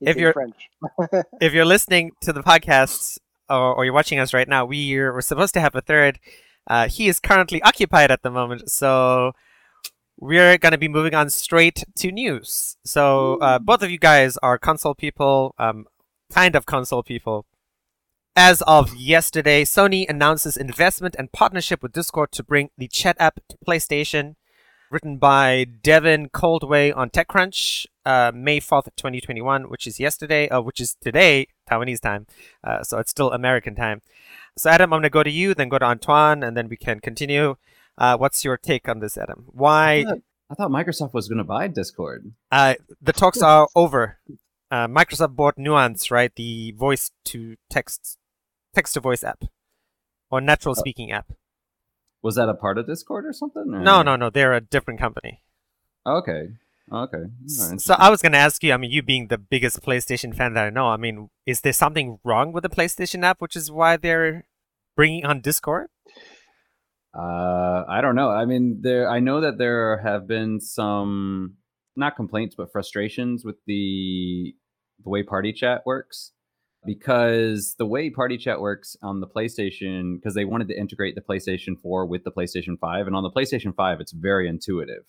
[0.02, 0.70] if you're French.
[1.42, 3.18] if you're listening to the podcast
[3.50, 6.20] or, or you're watching us right now, we're, we're supposed to have a third.
[6.68, 9.32] Uh, he is currently occupied at the moment, so
[10.22, 12.78] we're going to be moving on straight to news.
[12.86, 15.88] So uh, both of you guys are console people, um,
[16.32, 17.48] kind of console people.
[18.36, 23.40] As of yesterday, Sony announces investment and partnership with Discord to bring the chat app
[23.50, 24.36] to PlayStation.
[24.92, 30.80] Written by Devin Coldewey on TechCrunch, uh, May 4th, 2021, which is yesterday, uh, which
[30.82, 32.28] is today, Taiwanese time.
[32.64, 34.02] Uh, so it's still American time.
[34.58, 36.76] So, Adam, I'm going to go to you, then go to Antoine, and then we
[36.76, 37.56] can continue.
[37.98, 39.46] Uh, what's your take on this, Adam?
[39.52, 40.18] Why I thought,
[40.50, 42.32] I thought Microsoft was going to buy Discord.
[42.52, 44.18] uh, the talks are over?
[44.70, 46.32] Uh, Microsoft bought Nuance, right?
[46.36, 48.18] The voice to text,
[48.74, 49.44] text to voice app,
[50.30, 51.34] or natural speaking app.
[52.24, 53.64] Was that a part of Discord or something?
[53.74, 54.30] or- No, no, no.
[54.30, 55.44] They're a different company.
[56.06, 56.50] Okay.
[56.92, 57.18] Okay.
[57.60, 57.96] Right, So.
[57.98, 58.74] I was gonna ask you.
[58.74, 61.74] I mean, you being the biggest PlayStation fan that I know, I mean, is there
[61.74, 64.46] something wrong with the PlayStation app, which is why they're
[64.96, 65.88] bringing on Discord?
[67.14, 68.30] Uh, I don't know.
[68.30, 69.10] I mean, there.
[69.10, 71.56] I know that there have been some
[71.96, 74.56] not complaints, but frustrations with the
[75.04, 76.32] the way Party Chat works,
[76.86, 81.22] because the way Party Chat works on the PlayStation, because they wanted to integrate the
[81.22, 85.04] PlayStation 4 with the PlayStation 5, and on the PlayStation 5, it's very intuitive.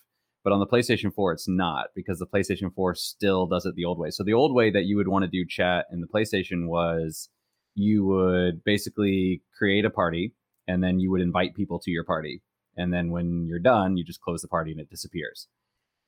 [0.44, 3.84] But on the PlayStation 4, it's not because the PlayStation 4 still does it the
[3.84, 4.10] old way.
[4.10, 7.28] So the old way that you would want to do chat in the PlayStation was
[7.74, 10.34] you would basically create a party
[10.66, 12.42] and then you would invite people to your party.
[12.76, 15.48] And then when you're done, you just close the party and it disappears.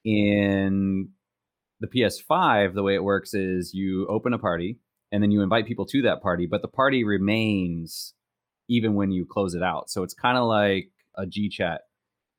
[0.04, 1.10] In
[1.80, 4.78] the PS5, the way it works is you open a party
[5.12, 8.14] and then you invite people to that party, but the party remains
[8.68, 9.90] even when you close it out.
[9.90, 11.82] So it's kind of like a G chat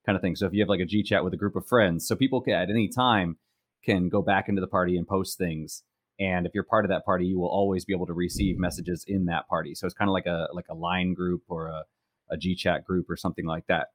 [0.06, 0.36] kind of thing.
[0.36, 2.41] So if you have like a G chat with a group of friends, so people
[2.41, 3.38] can at any time
[3.84, 5.84] can go back into the party and post things.
[6.19, 9.04] And if you're part of that party, you will always be able to receive messages
[9.08, 9.75] in that party.
[9.75, 11.84] So it's kind of like a like a line group or a,
[12.30, 13.88] a G chat group or something like that.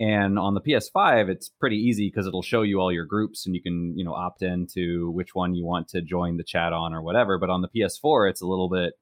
[0.00, 3.54] And on the PS5, it's pretty easy because it'll show you all your groups and
[3.54, 6.92] you can, you know, opt into which one you want to join the chat on
[6.92, 7.38] or whatever.
[7.38, 8.94] But on the PS4, it's a little bit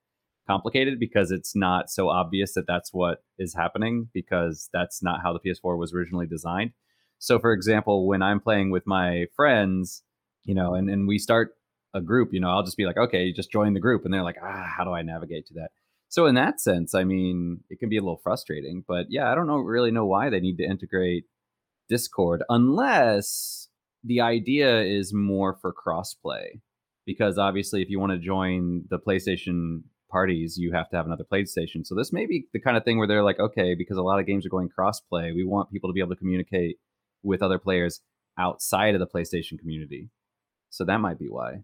[0.46, 5.32] complicated because it's not so obvious that that's what is happening because that's not how
[5.32, 6.72] the PS4 was originally designed.
[7.18, 10.02] So, for example, when I'm playing with my friends,
[10.44, 11.54] you know, and, and we start
[11.94, 14.04] a group, you know, I'll just be like, okay, just join the group.
[14.04, 15.70] And they're like, ah, how do I navigate to that?
[16.12, 19.34] So, in that sense, I mean, it can be a little frustrating, but yeah, I
[19.34, 21.24] don't know really know why they need to integrate
[21.88, 23.68] Discord unless
[24.04, 26.60] the idea is more for crossplay.
[27.06, 31.24] Because obviously, if you want to join the PlayStation parties, you have to have another
[31.24, 31.86] PlayStation.
[31.86, 34.20] So this may be the kind of thing where they're like, okay, because a lot
[34.20, 36.76] of games are going cross-play, we want people to be able to communicate
[37.22, 38.02] with other players
[38.38, 40.10] outside of the PlayStation community.
[40.68, 41.62] So that might be why.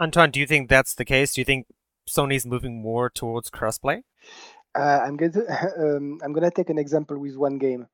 [0.00, 1.34] Antoine, do you think that's the case?
[1.34, 1.66] Do you think
[2.08, 4.02] Sony's moving more towards crossplay?
[4.74, 7.86] Uh, I'm going to um, I'm going to take an example with one game.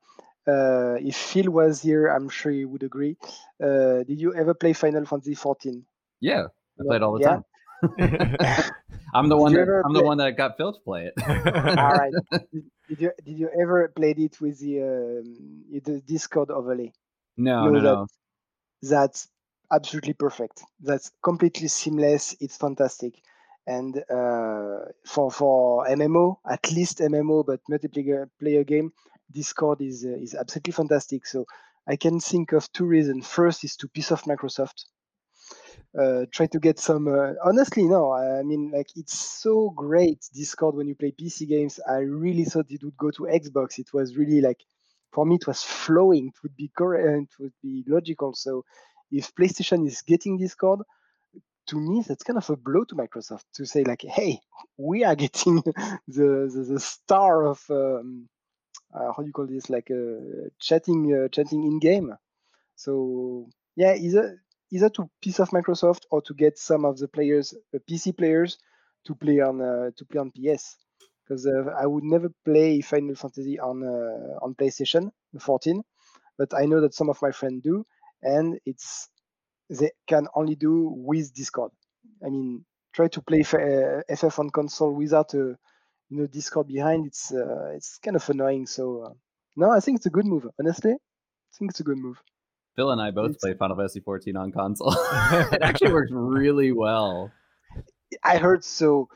[0.47, 3.17] Uh, if Phil was here, I'm sure he would agree.
[3.61, 5.83] Uh, did you ever play Final Fantasy 14?
[6.19, 6.45] Yeah,
[6.79, 7.29] I played all the yeah?
[7.29, 7.43] time.
[9.13, 9.53] I'm the one.
[9.53, 10.01] That, I'm play...
[10.01, 11.13] the one that got Phil to play it.
[11.77, 12.11] All right.
[12.31, 16.91] Did, did, you did you ever played it with the um, the Discord overlay?
[17.37, 18.07] No, no, no.
[18.81, 19.27] That's
[19.71, 20.63] absolutely perfect.
[20.79, 22.35] That's completely seamless.
[22.39, 23.15] It's fantastic.
[23.67, 28.91] And uh, for for MMO, at least MMO, but multiplayer player game,
[29.31, 31.25] Discord is uh, is absolutely fantastic.
[31.25, 31.45] So
[31.87, 33.27] I can think of two reasons.
[33.27, 34.85] First is to piss off Microsoft
[35.97, 37.07] uh, try to get some.
[37.07, 38.11] Uh, honestly, no.
[38.11, 41.79] I mean, like it's so great Discord when you play PC games.
[41.87, 43.79] I really thought it would go to Xbox.
[43.79, 44.59] It was really like,
[45.11, 46.27] for me, it was flowing.
[46.27, 47.33] It would be correct.
[47.39, 48.33] It would be logical.
[48.33, 48.65] So,
[49.11, 50.79] if PlayStation is getting Discord,
[51.67, 54.39] to me, that's kind of a blow to Microsoft to say like, hey,
[54.77, 55.55] we are getting
[56.07, 58.27] the the, the star of um,
[58.93, 62.13] uh, how do you call this, like uh, chatting uh, chatting in game.
[62.75, 67.53] So yeah, either either to piece off Microsoft or to get some of the players,
[67.71, 68.57] the PC players,
[69.05, 70.77] to play on uh, to play on PS.
[71.23, 75.81] Because uh, I would never play Final Fantasy on uh, on PlayStation 14,
[76.37, 77.83] but I know that some of my friends do,
[78.21, 79.09] and it's
[79.69, 81.71] they can only do with Discord.
[82.25, 85.57] I mean, try to play FF uh, on console without a
[86.09, 87.07] you know Discord behind.
[87.07, 88.67] It's uh, it's kind of annoying.
[88.67, 89.13] So uh,
[89.55, 90.47] no, I think it's a good move.
[90.59, 92.21] Honestly, I think it's a good move.
[92.75, 93.43] Phil and I both it's...
[93.43, 94.91] play Final Fantasy 14 on console.
[95.31, 97.31] it actually works really well.
[98.23, 99.09] I heard so.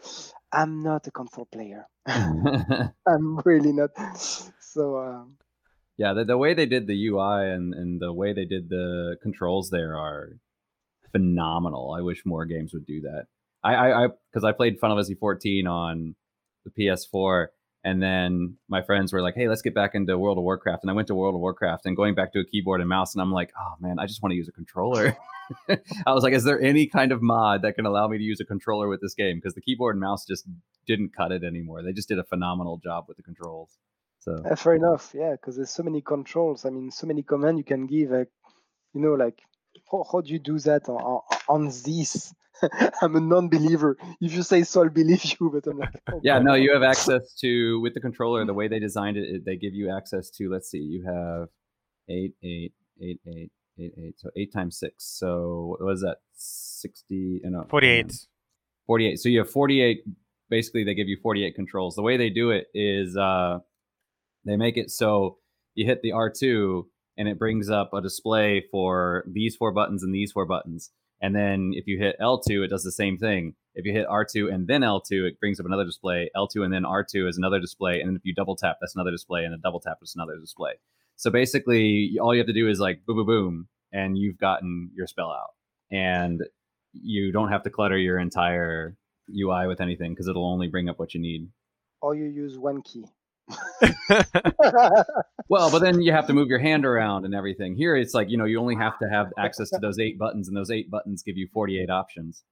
[0.51, 1.85] I'm not a console player.
[2.07, 3.91] I'm really not.
[4.59, 4.97] So.
[4.97, 5.37] Um...
[5.99, 9.17] Yeah, the, the way they did the UI and, and the way they did the
[9.21, 10.29] controls there are
[11.11, 11.91] phenomenal.
[11.91, 13.25] I wish more games would do that.
[13.61, 16.15] I I because I, I played Final Fantasy 14 on
[16.63, 17.47] the PS4
[17.83, 20.91] and then my friends were like, "Hey, let's get back into World of Warcraft." And
[20.91, 23.21] I went to World of Warcraft and going back to a keyboard and mouse, and
[23.21, 25.17] I'm like, "Oh man, I just want to use a controller."
[25.69, 28.39] I was like, "Is there any kind of mod that can allow me to use
[28.39, 30.45] a controller with this game?" Because the keyboard and mouse just
[30.87, 31.83] didn't cut it anymore.
[31.83, 33.77] They just did a phenomenal job with the controls.
[34.29, 36.63] So uh, fair enough, yeah, because there's so many controls.
[36.63, 38.11] I mean, so many commands you can give.
[38.11, 38.29] Like,
[38.93, 39.39] you know, like
[39.91, 42.31] how, how do you do that on, on this?
[43.01, 43.97] I'm a non-believer.
[44.21, 45.49] If you say so, I'll believe you.
[45.49, 48.45] But I'm like, oh, yeah, no, you have access to with the controller.
[48.45, 50.51] The way they designed it, they give you access to.
[50.51, 51.47] Let's see, you have
[52.07, 54.19] eight, eight, eight, eight, eight, eight.
[54.19, 55.05] So eight times six.
[55.05, 56.17] So what was that?
[56.35, 57.41] Sixty?
[57.43, 58.13] Uh, no, forty-eight.
[58.85, 59.19] Forty-eight.
[59.19, 60.03] So you have forty-eight.
[60.49, 61.95] Basically, they give you forty-eight controls.
[61.95, 63.59] The way they do it is uh,
[64.45, 65.37] they make it so
[65.75, 70.03] you hit the R two and it brings up a display for these four buttons
[70.03, 73.55] and these four buttons and then if you hit L2, it does the same thing.
[73.75, 76.29] If you hit R2 and then L2, it brings up another display.
[76.35, 77.99] L2 and then R2 is another display.
[77.99, 79.43] And if you double tap, that's another display.
[79.43, 80.73] And a double tap is another display.
[81.17, 84.91] So basically, all you have to do is like boom, boom, boom, and you've gotten
[84.95, 85.49] your spell out.
[85.91, 86.41] And
[86.93, 88.95] you don't have to clutter your entire
[89.29, 91.49] UI with anything because it'll only bring up what you need.
[92.01, 93.05] Or you use one key.
[95.49, 97.75] well, but then you have to move your hand around and everything.
[97.75, 100.47] Here, it's like you know you only have to have access to those eight buttons,
[100.47, 102.43] and those eight buttons give you forty-eight options.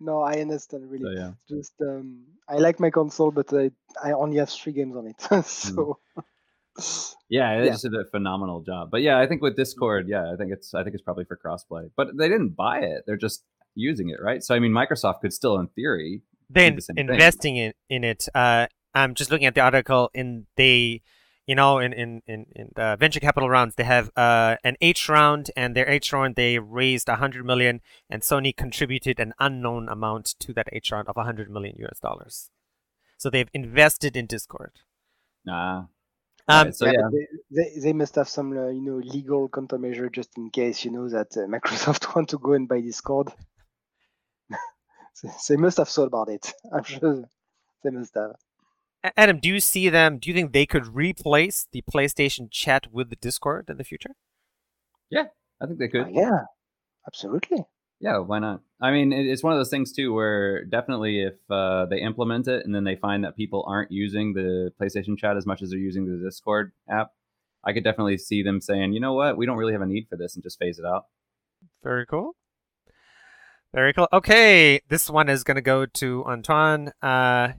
[0.00, 1.04] no, I understand really.
[1.04, 3.70] So yeah, Just um, I like my console, but I
[4.02, 5.98] I only have three games on it, so
[7.28, 7.72] yeah, they Yeah.
[7.72, 8.90] just did a phenomenal job.
[8.90, 11.36] But yeah, I think with Discord, yeah, I think it's I think it's probably for
[11.36, 11.90] crossplay.
[11.96, 14.42] But they didn't buy it; they're just using it, right?
[14.42, 17.08] So I mean, Microsoft could still, in theory, They're the same thing.
[17.10, 18.28] investing in, in it.
[18.34, 21.02] Uh, I'm just looking at the article, in they,
[21.46, 25.08] you know, in in in, in the venture capital rounds, they have uh, an H
[25.08, 30.34] round, and their H round they raised 100 million, and Sony contributed an unknown amount
[30.40, 32.50] to that H round of 100 million US dollars.
[33.18, 34.80] So they've invested in Discord.
[35.44, 35.86] nah.
[36.48, 39.48] Um, Right, so yeah, yeah, they, they they must have some uh, you know legal
[39.48, 43.32] countermeasure just in case you know that uh, Microsoft want to go and buy Discord.
[45.14, 46.52] So they must have thought about it.
[46.70, 47.24] I'm sure
[47.82, 48.36] they must have.
[49.06, 50.18] A- Adam, do you see them?
[50.18, 54.10] Do you think they could replace the PlayStation chat with the Discord in the future?
[55.10, 55.26] Yeah,
[55.60, 56.14] I think they Uh, could.
[56.14, 56.40] yeah,
[57.06, 57.64] absolutely.
[58.00, 58.60] Yeah, why not?
[58.80, 62.66] I mean, it's one of those things too, where definitely if uh, they implement it
[62.66, 65.78] and then they find that people aren't using the PlayStation Chat as much as they're
[65.78, 67.12] using the Discord app,
[67.64, 70.08] I could definitely see them saying, you know what, we don't really have a need
[70.10, 71.06] for this, and just phase it out.
[71.82, 72.36] Very cool.
[73.72, 74.08] Very cool.
[74.12, 76.92] Okay, this one is going to go to Antoine.
[77.00, 77.52] Uh,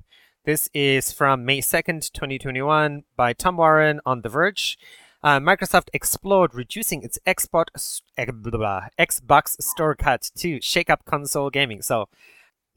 [0.48, 4.80] this is from May 2nd, 2021, by Tom Warren on The Verge.
[5.22, 8.28] Uh, Microsoft Explode reducing its Xbox, eh,
[8.98, 11.82] Xbox store cut to shake up console gaming.
[11.82, 12.08] So,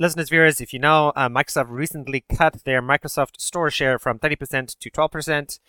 [0.01, 4.77] listeners, viewers, if you know, uh, Microsoft recently cut their Microsoft Store share from 30%
[4.77, 5.61] to 12%.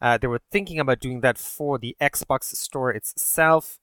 [0.00, 3.78] Uh, they were thinking about doing that for the Xbox Store itself.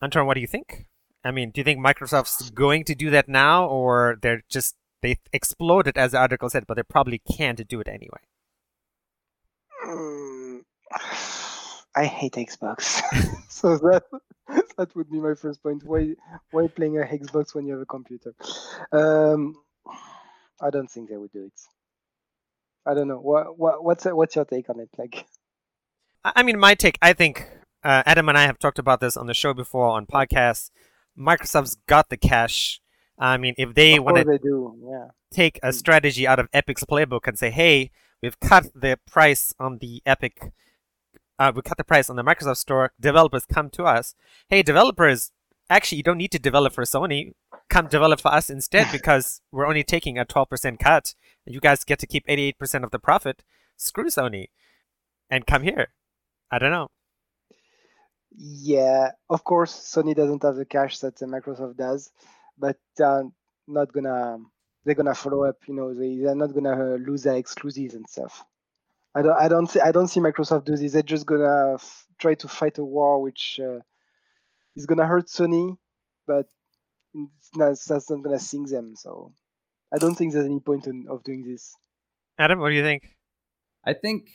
[0.00, 0.86] Anton, what do you think?
[1.24, 5.16] I mean, do you think Microsoft's going to do that now, or they're just they
[5.32, 8.20] exploded as the article said, but they probably can't do it anyway?
[9.86, 10.60] Mm,
[11.96, 13.00] I hate Xbox,
[13.48, 14.04] so that
[14.76, 15.82] that would be my first point.
[15.84, 16.14] Why
[16.50, 18.34] why playing a Xbox when you have a computer?
[18.92, 19.54] Um,
[20.60, 21.60] I don't think they would do it.
[22.86, 23.18] I don't know.
[23.18, 24.90] What what what's what's your take on it?
[24.96, 25.26] Like,
[26.24, 26.98] I I mean, my take.
[27.02, 27.48] I think
[27.84, 30.70] uh, Adam and I have talked about this on the show before on podcasts.
[31.18, 32.80] Microsoft's got the cash.
[33.18, 34.76] I mean, if they want to.
[34.84, 35.08] Yeah.
[35.30, 35.74] take a Mm.
[35.74, 37.90] strategy out of Epic's playbook and say, "Hey,
[38.22, 40.52] we've cut the price on the Epic,
[41.38, 42.92] uh, we cut the price on the Microsoft Store.
[43.00, 44.14] Developers come to us.
[44.48, 45.32] Hey, developers,
[45.70, 47.32] actually, you don't need to develop for Sony.
[47.68, 51.14] Come develop for us instead because we're only taking a 12% cut.
[51.46, 53.44] And You guys get to keep 88% of the profit.
[53.76, 54.46] Screw Sony,
[55.30, 55.88] and come here.
[56.50, 56.88] I don't know.
[58.36, 62.10] Yeah, of course, Sony doesn't have the cash that Microsoft does,
[62.58, 63.22] but uh,
[63.66, 64.38] not gonna
[64.84, 65.56] they're gonna follow up.
[65.66, 68.44] You know, they they're not gonna uh, lose their exclusives and stuff.
[69.14, 70.92] I don't I don't see I don't see Microsoft do this.
[70.92, 73.80] They're just gonna f- try to fight a war which uh,
[74.76, 75.76] is gonna hurt Sony,
[76.26, 76.46] but
[77.14, 78.94] it's not, that's not gonna sink them.
[78.96, 79.32] So
[79.92, 81.74] I don't think there's any point in, of doing this.
[82.38, 83.16] Adam, what do you think?
[83.84, 84.28] I think,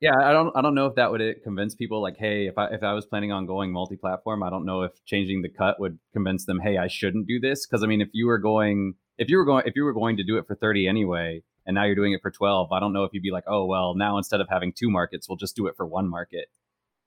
[0.00, 2.00] yeah, I don't, I don't know if that would uh, convince people.
[2.00, 4.92] Like, hey, if I if I was planning on going multi-platform, I don't know if
[5.04, 6.60] changing the cut would convince them.
[6.60, 9.44] Hey, I shouldn't do this because I mean, if you were going, if you were
[9.44, 12.12] going, if you were going to do it for thirty anyway, and now you're doing
[12.12, 14.48] it for twelve, I don't know if you'd be like, oh well, now instead of
[14.48, 16.46] having two markets, we'll just do it for one market.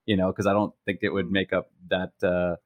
[0.05, 2.57] You know, because I don't think it would make up that uh,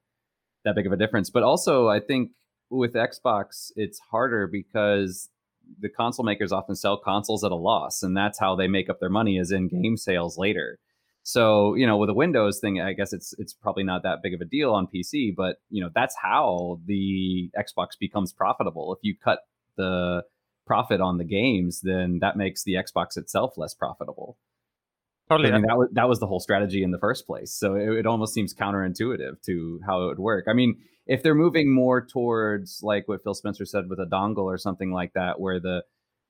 [0.64, 1.30] that big of a difference.
[1.30, 2.32] But also, I think
[2.72, 5.30] with Xbox, it's harder because
[5.80, 9.00] the console makers often sell consoles at a loss, and that's how they make up
[9.00, 10.80] their money is in game sales later.
[11.24, 14.34] So you know, with a Windows thing, I guess it's it's probably not that big
[14.34, 18.94] of a deal on PC, but you know that's how the Xbox becomes profitable.
[18.94, 19.40] If you cut
[19.76, 20.24] the
[20.66, 24.38] profit on the games, then that makes the Xbox itself less profitable.
[25.30, 25.50] Totally.
[25.50, 27.52] I mean, that was that was the whole strategy in the first place.
[27.52, 30.46] So it, it almost seems counterintuitive to how it would work.
[30.48, 34.46] I mean, if they're moving more towards like what Phil Spencer said with a dongle
[34.46, 35.84] or something like that, where the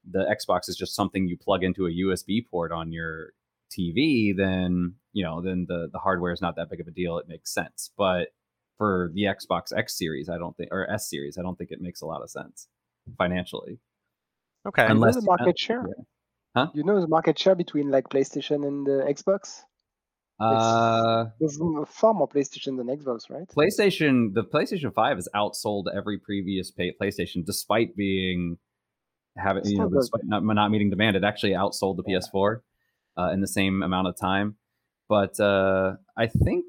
[0.09, 3.29] the Xbox is just something you plug into a USB port on your
[3.71, 7.17] TV, then you know, then the the hardware is not that big of a deal.
[7.17, 7.91] It makes sense.
[7.97, 8.29] But
[8.77, 11.79] for the Xbox X series, I don't think or S series, I don't think it
[11.81, 12.67] makes a lot of sense
[13.17, 13.79] financially.
[14.67, 14.83] okay.
[14.83, 15.85] You know Unless- the market share?
[15.87, 16.03] yeah.
[16.55, 16.67] Huh?
[16.73, 19.61] You know the market share between like PlayStation and the Xbox?
[20.39, 21.57] Uh There's
[21.87, 23.47] far more PlayStation than Xbox, right?
[23.47, 28.57] PlayStation, the PlayStation Five has outsold every previous PlayStation, despite being
[29.37, 31.15] having you know, despite not, not meeting demand.
[31.15, 32.19] It actually outsold the Yeah.
[32.19, 32.61] PS4
[33.17, 34.57] uh, in the same amount of time.
[35.07, 36.65] But uh, I think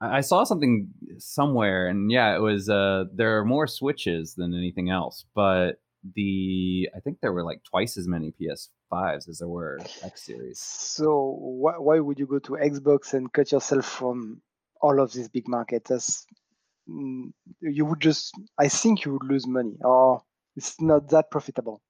[0.00, 4.54] I I saw something somewhere, and yeah, it was uh, there are more switches than
[4.54, 5.26] anything else.
[5.34, 5.80] But
[6.14, 10.58] the I think there were like twice as many PS5s as there were X series.
[10.60, 14.42] So why, why would you go to Xbox and cut yourself from
[14.80, 15.90] all of these big markets?
[15.90, 16.26] As
[16.88, 20.22] mm, you would just, I think you would lose money, or
[20.56, 21.80] it's not that profitable.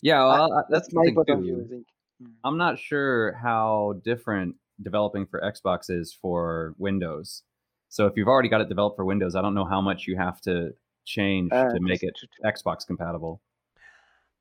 [0.00, 1.64] Yeah, well, I- that's, That's my point of view.
[1.64, 1.86] I think.
[2.22, 2.32] Mm.
[2.44, 7.44] I'm not sure how different developing for Xbox is for Windows.
[7.88, 10.16] So if you've already got it developed for Windows, I don't know how much you
[10.16, 10.72] have to
[11.04, 13.40] change Uh, to make it to- to- Xbox compatible.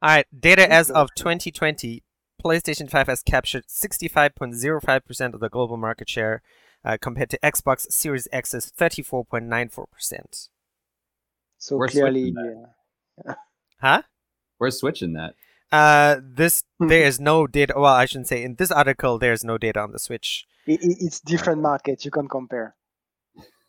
[0.01, 2.03] All right, data as of 2020,
[2.43, 6.41] PlayStation 5 has captured 65.05% of the global market share,
[6.84, 10.49] uh, compared to Xbox Series X's 34.94%.
[11.59, 12.66] So We're clearly, switching
[13.28, 13.34] uh,
[13.82, 14.01] Huh?
[14.59, 15.36] We're switching that.
[15.72, 17.74] Uh, this there is no data.
[17.78, 20.45] Well, I shouldn't say in this article there is no data on the Switch.
[20.66, 22.03] it, it- it's different market.
[22.05, 22.76] You can't compare.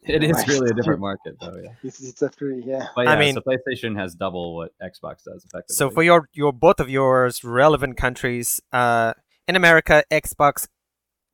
[0.05, 0.49] It is Right.
[0.49, 1.57] really a different market, though.
[1.63, 1.71] Yeah.
[1.85, 2.89] It's it's absolutely yeah.
[2.97, 5.75] But I mean- so PlayStation has double what Xbox does effectively.
[5.75, 9.15] So for your your both of yours relevant countries, uh,
[9.49, 10.67] in America, Xbox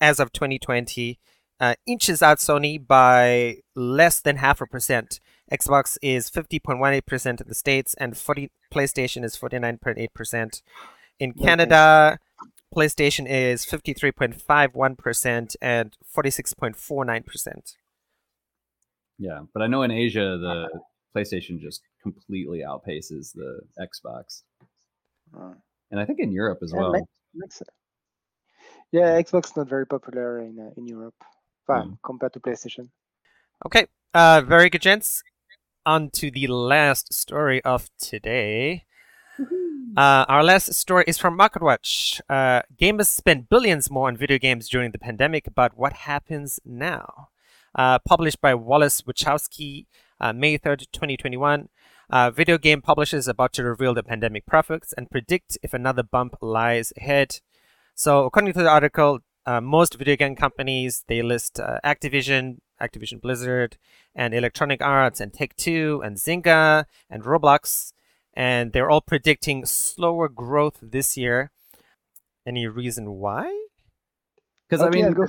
[0.01, 1.19] as of 2020
[1.61, 5.19] uh, inches out Sony by less than half a percent.
[5.51, 10.63] Xbox is 50.18% in the states, and 40 PlayStation is 49.8%.
[11.19, 11.43] In Okay.
[11.43, 12.19] Canada,
[12.75, 17.77] PlayStation is 53.51% and 46.49%.
[19.19, 20.69] yeah, but I know in Asia the
[21.15, 24.43] PlayStation just completely outpaces the Xbox,
[25.37, 25.55] Uh,
[25.91, 26.93] and I think in Europe as Yeah, well.
[26.93, 27.05] like-
[27.35, 27.69] makes it.
[28.93, 31.17] Yeah, Xbox is not very popular in uh, in Europe,
[31.69, 31.99] Well, Mm.
[32.03, 32.89] compared to PlayStation.
[33.67, 35.23] Okay, uh, very good, gents.
[35.85, 38.87] On to the last story of today.
[39.97, 42.21] Uh, our last story is from MarketWatch.
[42.29, 47.29] Uh, gamers spent billions more on video games during the pandemic, but what happens now?
[47.75, 49.87] Uh, published by Wallace Witkowski,
[50.21, 51.69] uh, May 3rd, 2021.
[52.11, 56.37] Uh, video game publishers about to reveal the pandemic profits and predict if another bump
[56.41, 57.41] lies ahead.
[57.95, 63.21] So, according to the article, uh, most video game companies they list uh, Activision, Activision
[63.21, 63.77] Blizzard,
[64.15, 67.93] and Electronic Arts, and Take Two, and Zynga, and Roblox,
[68.35, 71.51] and they're all predicting slower growth this year.
[72.47, 73.68] Any reason why?
[74.69, 75.27] Because I Okay, I'll mean,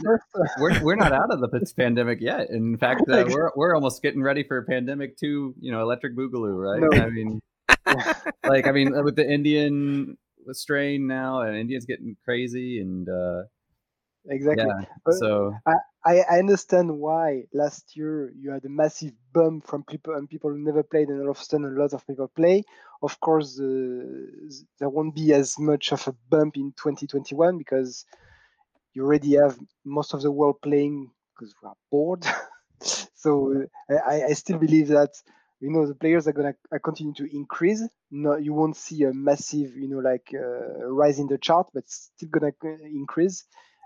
[0.59, 2.49] we're we're not out of the pandemic yet.
[2.49, 5.55] In fact, uh, we're we're almost getting ready for a pandemic two.
[5.59, 6.81] You know, electric boogaloo, right?
[6.81, 7.01] No.
[7.01, 7.41] I mean,
[8.43, 10.17] like I mean, with the Indian
[10.51, 13.43] strain now, and India's getting crazy, and uh,
[14.27, 14.65] exactly.
[14.67, 15.13] yeah.
[15.13, 15.55] So
[16.05, 20.49] I, I understand why last year you had a massive bump from people and people
[20.49, 22.63] who never played, and all of a sudden a lot of people play.
[23.01, 24.03] Of course, uh,
[24.79, 28.05] there won't be as much of a bump in 2021 because
[28.99, 32.25] you already have most of the world playing because we are bored.
[33.15, 35.11] so uh, I, I still believe that
[35.61, 37.81] you know the players are gonna continue to increase.
[38.11, 41.83] No, you won't see a massive you know like uh, rise in the chart, but
[41.87, 43.45] still gonna uh, increase.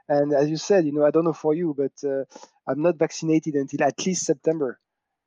[0.10, 2.24] And as you said, you know, I don't know for you, but uh,
[2.68, 4.80] I'm not vaccinated until at least September,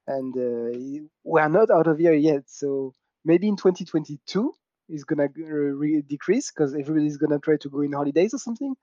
[0.09, 2.43] and uh, we are not out of here yet.
[2.49, 2.93] So
[3.25, 4.53] maybe in 2022
[4.89, 8.75] it's gonna uh, re- decrease because everybody's gonna try to go in holidays or something.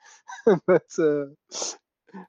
[0.68, 1.26] but uh,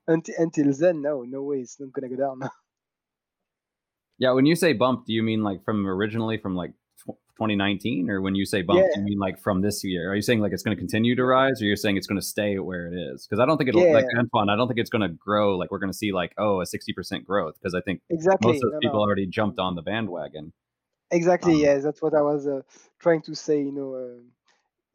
[0.06, 2.48] until until then, no, no way, it's not gonna go down.
[4.18, 6.72] yeah, when you say bump, do you mean like from originally from like
[7.36, 8.98] 2019, or when you say bump, do Yeah.
[8.98, 10.10] you mean like from this year?
[10.10, 12.20] Are you saying like it's going to continue to rise, or you're saying it's going
[12.20, 13.26] to stay where it is?
[13.26, 14.48] Because I don't think it'll like Antoine.
[14.48, 15.56] I don't think it's going to grow.
[15.58, 18.52] Like we're going to see like oh a 60 percent growth because I think exactly.
[18.52, 19.04] most of those no, people no.
[19.04, 20.52] already jumped on the bandwagon.
[21.10, 21.54] Exactly.
[21.54, 22.62] Um, yeah, that's what I was uh,
[22.98, 23.58] trying to say.
[23.58, 24.20] You know, uh,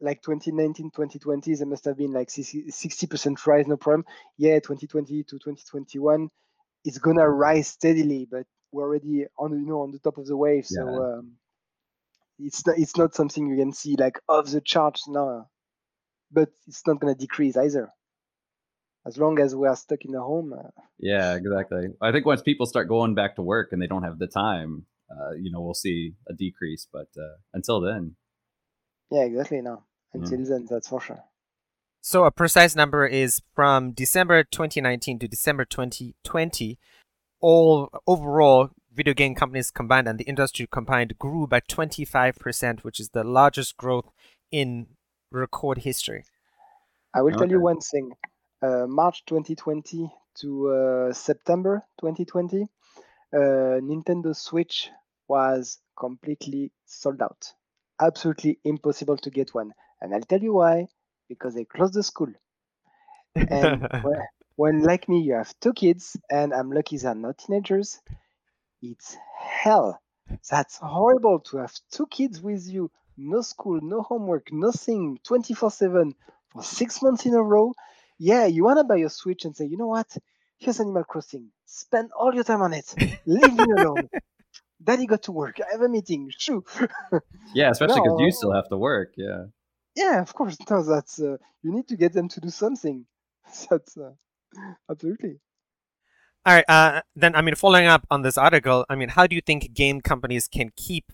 [0.00, 4.04] like 2019, 2020, there must have been like 60 percent rise, no problem.
[4.36, 6.28] Yeah, 2020 to 2021,
[6.84, 10.36] it's gonna rise steadily, but we're already on you know on the top of the
[10.36, 10.66] wave.
[10.66, 11.18] So Yeah.
[11.18, 11.32] um,
[12.38, 15.48] it's not it's not something you can see like off the charts now,
[16.30, 17.90] but it's not gonna decrease either.
[19.06, 21.88] As long as we are stuck in the home, uh, Yeah, exactly.
[22.00, 24.86] I think once people start going back to work and they don't have the time,
[25.10, 26.86] uh, you know, we'll see a decrease.
[26.92, 28.16] But uh, until then,
[29.10, 29.60] yeah, exactly.
[29.60, 31.24] Now until then, that's for sure.
[32.00, 36.78] So a precise number is from December 2019 to December 2020.
[37.42, 43.10] All overall video game companies combined and the industry combined grew by 25%, which is
[43.10, 44.10] the largest growth
[44.50, 44.86] in
[45.30, 46.24] record history.
[47.14, 48.12] I will tell you one thing.
[48.62, 53.38] Uh, March 2020 to uh, September 2020, uh,
[53.80, 54.90] Nintendo Switch
[55.30, 57.52] was completely sold out.
[58.00, 59.72] Absolutely impossible to get one.
[60.00, 60.88] And I'll tell you why.
[61.28, 62.32] Because they closed the school.
[63.48, 64.20] And when,
[64.56, 68.00] when, like me, you have two kids, and I'm lucky they're not teenagers,
[68.82, 70.00] it's hell.
[70.50, 76.14] That's horrible to have two kids with you no school, no homework, nothing, 24 7
[76.48, 77.74] for six months in a row.
[78.18, 80.16] Yeah, you want to buy a Switch and say, you know what?
[80.58, 81.50] Here's Animal Crossing.
[81.66, 82.96] Spend all your time on it.
[83.26, 84.08] Leave me alone.
[84.82, 85.60] Daddy got to work.
[85.60, 86.30] I have a meeting.
[86.36, 86.64] Shoo.
[87.54, 88.24] Yeah, especially because No.
[88.24, 89.12] you still have to work.
[89.16, 89.46] Yeah.
[89.96, 90.56] yeah, of course.
[90.70, 93.06] No, that's uh, you need to get them to do something.
[93.70, 94.12] That's uh,
[94.88, 95.40] absolutely.
[96.46, 96.64] All right.
[96.68, 99.74] Uh, then, I mean, following up on this article, I mean, how do you think
[99.74, 101.12] game companies can keep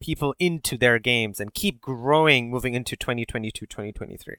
[0.00, 4.36] people into their games and keep growing moving into 2022, 2023?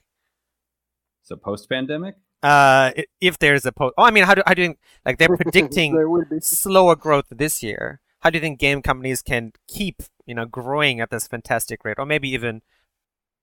[1.21, 2.15] So post pandemic.
[2.41, 2.91] Uh,
[3.21, 5.37] if there's a post, oh, I mean, how do how do you think, like they're
[5.37, 6.41] predicting there will be.
[6.41, 8.01] slower growth this year?
[8.23, 11.97] How do you think game companies can keep you know growing at this fantastic rate,
[11.99, 12.61] or maybe even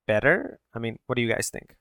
[0.07, 0.59] better?
[0.75, 1.77] I mean, what do you guys think?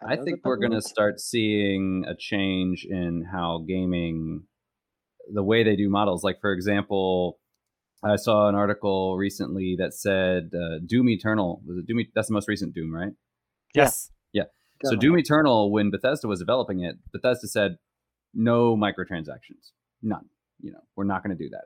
[0.00, 4.44] I think we're going to start seeing a change in how gaming,
[5.32, 6.22] the way they do models.
[6.22, 7.40] Like, for example,
[8.04, 12.00] I saw an article recently that said uh, Doom Eternal was it Doom?
[12.00, 13.14] E- That's the most recent Doom, right?
[13.74, 14.12] Yes.
[14.32, 14.44] Yeah.
[14.80, 14.92] Yes.
[14.92, 17.78] So Doom Eternal, when Bethesda was developing it, Bethesda said
[18.32, 20.26] no microtransactions, none.
[20.60, 21.64] You know, we're not going to do that.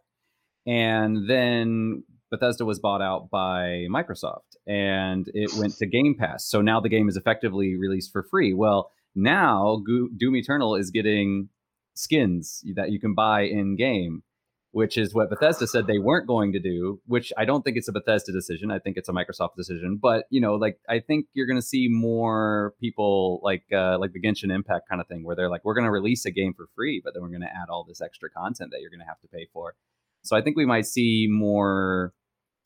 [0.66, 6.48] And then Bethesda was bought out by Microsoft, and it went to Game Pass.
[6.48, 8.54] So now the game is effectively released for free.
[8.54, 11.48] Well, now Doom Eternal is getting
[11.94, 14.22] skins that you can buy in game,
[14.70, 17.00] which is what Bethesda said they weren't going to do.
[17.06, 18.70] Which I don't think it's a Bethesda decision.
[18.70, 19.98] I think it's a Microsoft decision.
[20.00, 24.12] But you know, like I think you're going to see more people like uh, like
[24.12, 26.54] the Genshin Impact kind of thing, where they're like, we're going to release a game
[26.54, 29.00] for free, but then we're going to add all this extra content that you're going
[29.00, 29.74] to have to pay for.
[30.22, 32.12] So I think we might see more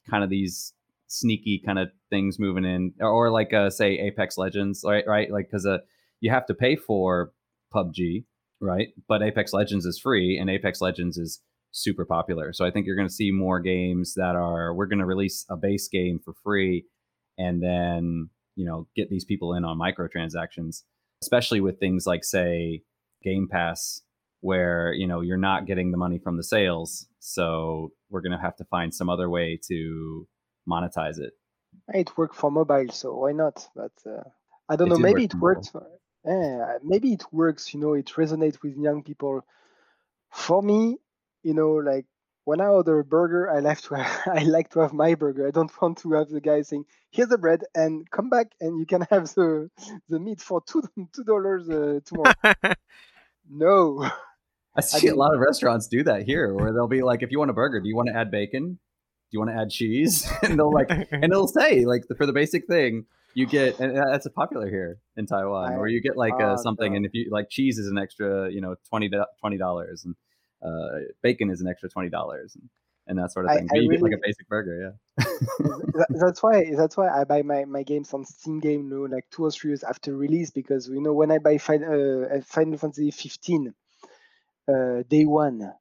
[0.09, 0.72] kind of these
[1.09, 5.05] sneaky kind of things moving in, or, like uh, say Apex Legends, right?
[5.07, 5.78] Right, like because uh,
[6.20, 7.32] you have to pay for
[7.74, 8.24] PUBG,
[8.61, 8.88] right?
[9.09, 11.40] But Apex Legends is free, and Apex Legends is
[11.70, 12.52] super popular.
[12.52, 15.44] So I think you're going to see more games that are we're going to release
[15.50, 16.86] a base game for free,
[17.38, 20.82] and then you know get these people in on microtransactions,
[21.22, 22.82] especially with things like say
[23.22, 24.02] Game Pass,
[24.45, 27.07] where you know you're not getting the money from the sales.
[27.18, 30.28] So we're going to have to find some other way to
[30.68, 31.32] monetize it.
[31.88, 33.66] It worked for mobile, so why not?
[33.74, 34.22] But uh,
[34.68, 34.99] I don't It know.
[34.99, 35.68] Maybe work it for works.
[35.70, 35.86] For,
[36.26, 37.72] yeah, maybe it works.
[37.72, 39.47] You know, it resonates with young people.
[40.30, 40.99] For me,
[41.42, 42.05] you know, like
[42.45, 45.49] when I order a burger, I like to have, I like to have my burger.
[45.49, 48.78] I don't want to have the guy saying, "Here's the bread, and come back, and
[48.78, 49.70] you can have the
[50.11, 50.82] the meat for two
[51.14, 52.34] two dollars uh, tomorrow."
[53.51, 54.11] no,
[54.77, 57.39] I see a lot of restaurants do that here, where they'll be like, if you
[57.39, 58.72] want a burger, do you want to add bacon?
[58.72, 60.31] Do you want to add cheese?
[60.43, 64.27] and they'll like, and it'll say like for the basic thing, you get, and that's
[64.27, 66.97] a popular here in Taiwan, where you get like uh, something, no.
[66.97, 69.09] and if you like cheese is an extra, you know, twenty
[69.59, 70.14] dollars, and
[70.62, 72.68] uh, bacon is an extra twenty dollars, and,
[73.07, 73.68] and that sort of thing.
[73.70, 75.25] I But you get like a basic burger, yeah.
[76.11, 79.25] That's why that's why I buy my, my games on Steam Game, you know, like
[79.31, 82.79] two or three years after release because you know when I buy Final, uh, Final
[82.79, 83.70] Fantasy 15 uh,
[85.09, 85.73] day one,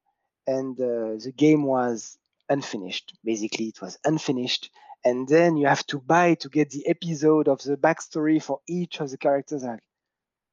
[0.46, 2.18] and uh, the game was
[2.48, 3.16] unfinished.
[3.24, 4.70] Basically, it was unfinished,
[5.04, 9.00] and then you have to buy to get the episode of the backstory for each
[9.00, 9.62] of the characters.
[9.64, 9.80] Like,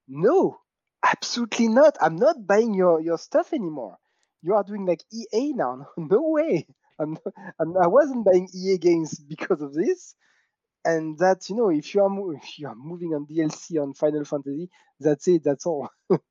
[0.08, 0.60] no,
[1.04, 1.98] absolutely not.
[2.02, 3.98] I'm not buying your your stuff anymore.
[4.42, 5.88] You are doing like EA now.
[5.98, 6.68] No way.
[7.00, 10.16] I'm, not, I'm I wasn't buying EA games because of this.
[10.86, 13.94] And that you know, if you are mo- if you are moving on DLC on
[13.94, 14.70] Final Fantasy,
[15.00, 15.44] that's it.
[15.44, 15.90] That's all.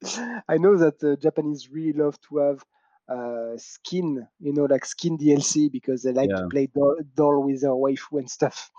[0.48, 2.64] I know that the Japanese really love to have
[3.08, 6.36] uh, skin, you know, like skin DLC because they like Yeah.
[6.36, 8.70] to play doll, doll with their waifu and stuff.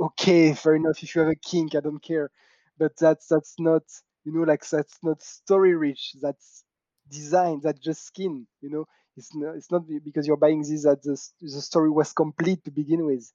[0.00, 1.02] Okay, fair enough.
[1.02, 2.30] If you have a kink, I don't care.
[2.78, 3.84] But that's that's not,
[4.24, 6.16] you know, like that's not story rich.
[6.20, 6.64] That's
[7.08, 7.60] design.
[7.62, 8.46] That's just skin.
[8.60, 8.84] You know,
[9.16, 12.70] it's not it's not because you're buying this that the the story was complete to
[12.72, 13.32] begin with.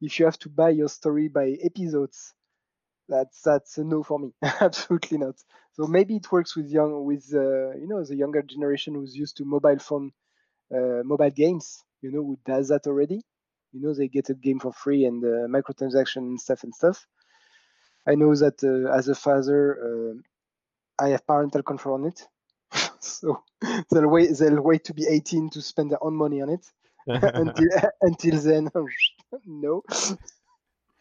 [0.00, 2.34] If you have to buy your story by episodes,
[3.08, 4.32] that's that's a no for me.
[4.42, 5.36] Absolutely not.
[5.72, 9.36] So maybe it works with young with uh, you know the younger generation who's used
[9.38, 10.12] to mobile phone
[10.74, 11.82] uh, mobile games.
[12.02, 13.22] You know who does that already.
[13.72, 17.06] You know they get a game for free and uh, microtransaction and stuff and stuff.
[18.06, 22.26] I know that uh, as a father, uh, I have parental control on it.
[23.00, 23.42] so
[23.90, 26.66] they'll wait they'll wait to be 18 to spend their own money on it.
[27.06, 27.68] until
[28.02, 28.68] until then,
[29.46, 29.82] no.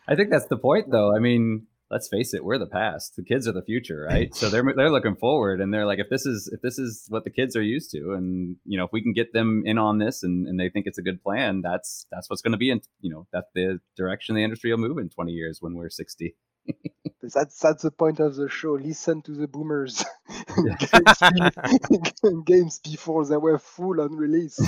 [0.07, 1.13] I think that's the point, though.
[1.13, 3.15] I mean, let's face it, we're the past.
[3.15, 4.33] The kids are the future, right?
[4.35, 7.23] so they're they're looking forward, and they're like, if this is if this is what
[7.23, 9.97] the kids are used to, and you know, if we can get them in on
[9.97, 12.69] this, and, and they think it's a good plan, that's that's what's going to be
[12.69, 15.89] in you know that's the direction the industry will move in twenty years when we're
[15.89, 16.35] sixty.
[17.33, 18.73] That's that's the point of the show.
[18.73, 20.05] Listen to the boomers.
[20.85, 24.59] games, games before they were full on release.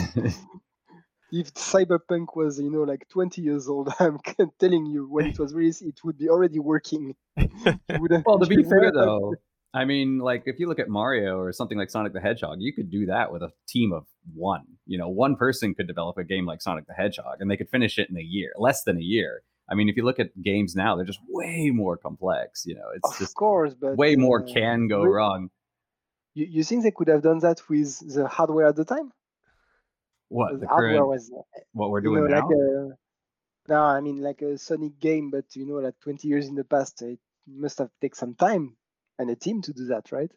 [1.32, 4.20] If Cyberpunk was, you know, like 20 years old, I'm
[4.60, 7.16] telling you, when it was released, it would be already working.
[7.38, 9.36] well, to be fair, though,
[9.74, 12.74] I mean, like if you look at Mario or something like Sonic the Hedgehog, you
[12.74, 14.66] could do that with a team of one.
[14.86, 17.70] You know, one person could develop a game like Sonic the Hedgehog, and they could
[17.70, 19.44] finish it in a year, less than a year.
[19.72, 22.64] I mean, if you look at games now, they're just way more complex.
[22.66, 25.50] You know, it's of just course, but way more uh, can go re- wrong.
[26.34, 29.12] You, you think they could have done that with the hardware at the time?
[30.30, 31.32] What The the hardware current was,
[31.74, 32.48] what we're you doing know, now?
[32.48, 32.90] like a,
[33.68, 36.64] no, I mean like a Sonic game, but you know, like 20 years in the
[36.64, 38.78] past, it must have taken some time
[39.18, 40.32] and a team to do that, right?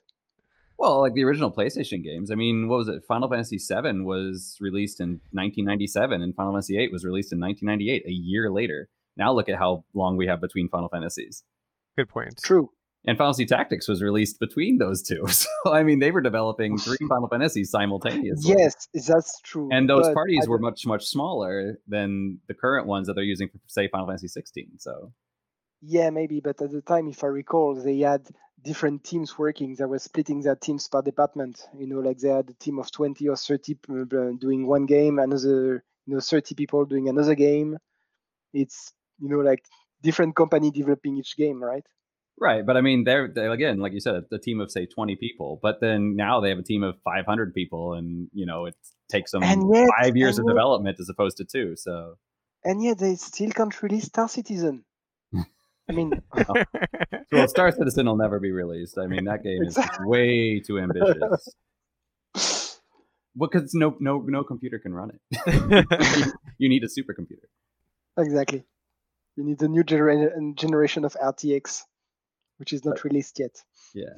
[0.79, 2.31] Well, like the original PlayStation games.
[2.31, 3.05] I mean, what was it?
[3.07, 8.07] Final Fantasy VII was released in 1997, and Final Fantasy VIII was released in 1998,
[8.07, 8.89] a year later.
[9.17, 11.45] Now look at how long we have between Final Fantasies.
[11.97, 12.41] Good point.
[12.43, 12.71] True.
[13.05, 15.25] And Final Fantasy Tactics was released between those two.
[15.33, 18.55] So I mean, they were developing three Final Fantasies simultaneously.
[18.57, 19.69] Yes, that's true.
[19.73, 23.59] And those parties were much much smaller than the current ones that they're using for
[23.67, 24.79] say Final Fantasy 16.
[24.79, 25.13] So
[25.81, 28.29] Yeah, maybe, but at the time, if I recall, they had
[28.63, 29.75] different teams working.
[29.75, 31.67] They were splitting their teams per department.
[31.77, 34.05] You know, like they had a team of 20 or 30 uh,
[34.39, 37.77] doing one game, another, you know, 30 people doing another game.
[38.53, 39.65] It's, you know, like
[40.03, 41.85] different company developing each game, right?
[42.43, 45.15] Right, but I mean, they're, they again, like you said, a team of say twenty
[45.15, 45.61] people.
[45.63, 48.75] But then now they have a team of five hundred people, and you know it
[49.09, 51.77] takes them yet, five years of yet, development as opposed to two.
[51.77, 52.17] So
[52.65, 54.85] and yet they still can't release Star Citizen.
[55.33, 56.21] I mean,
[57.31, 58.99] well, Star Citizen will never be released.
[58.99, 61.49] I mean, that game is way too ambitious.
[63.35, 65.21] Because no no no computer can run it.
[66.59, 67.49] you need a supercomputer.
[68.19, 68.65] exactly.
[69.37, 71.85] You need a new genera- generation of RTX,
[72.63, 73.61] which is not released yet.
[73.93, 74.15] Yeah.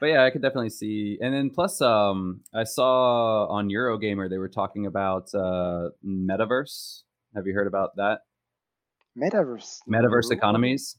[0.00, 1.16] But yeah, I could definitely see.
[1.22, 7.02] And then plus, um, I saw on Eurogamer they were talking about uh, metaverse.
[7.36, 8.22] Have you heard about that?
[9.16, 9.78] Metaverse.
[9.88, 10.36] Metaverse No.
[10.36, 10.96] economies.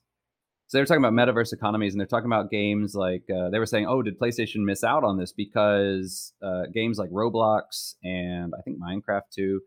[0.68, 3.60] So they were talking about metaverse economies, and they're talking about games like uh, they
[3.60, 8.54] were saying, "Oh, did PlayStation miss out on this because uh, games like Roblox and
[8.58, 9.60] I think Minecraft too,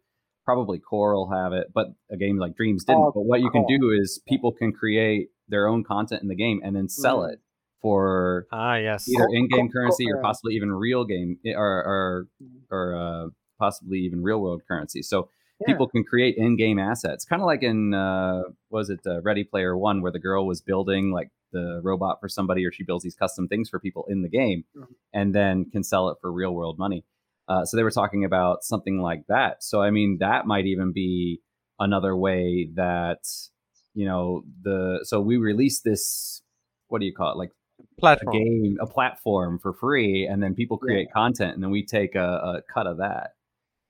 [0.47, 3.03] probably Core will have it, but a game like Dreams didn't.
[3.03, 6.35] Oh, but what you can do is people can create their own content in the
[6.35, 7.33] game and then sell Mhm.
[7.35, 7.41] it
[7.83, 9.09] for ah, yes.
[9.09, 12.61] either in-game co- currency or uh, possibly even real game or or Mhm.
[12.71, 13.29] or uh,
[13.59, 15.03] possibly even real world currency.
[15.03, 15.29] So
[15.61, 15.67] Yeah.
[15.67, 19.77] people can create in-game assets, kind of like in uh, was it uh, Ready Player
[19.77, 23.15] One, where the girl was building like the robot for somebody, or she builds these
[23.17, 24.87] custom things for people in the game, Mhm.
[25.13, 27.05] and then can sell it for real world money.
[27.49, 29.63] Uh, so they were talking about something like that.
[29.63, 31.41] So I mean, that might even be
[31.81, 33.23] another way that
[33.95, 36.43] you know the so we released this.
[36.89, 37.37] What do you call it?
[37.39, 38.37] Like a Platform.
[38.37, 40.87] game, a platform for free, and then people Yeah.
[40.87, 42.29] create content, and then we take a,
[42.59, 43.31] a cut of that.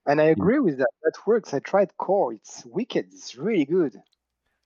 [0.06, 0.88] And I agree with that.
[1.02, 1.52] That works.
[1.54, 2.32] I tried Core.
[2.32, 3.06] It's wicked.
[3.12, 3.96] It's really good.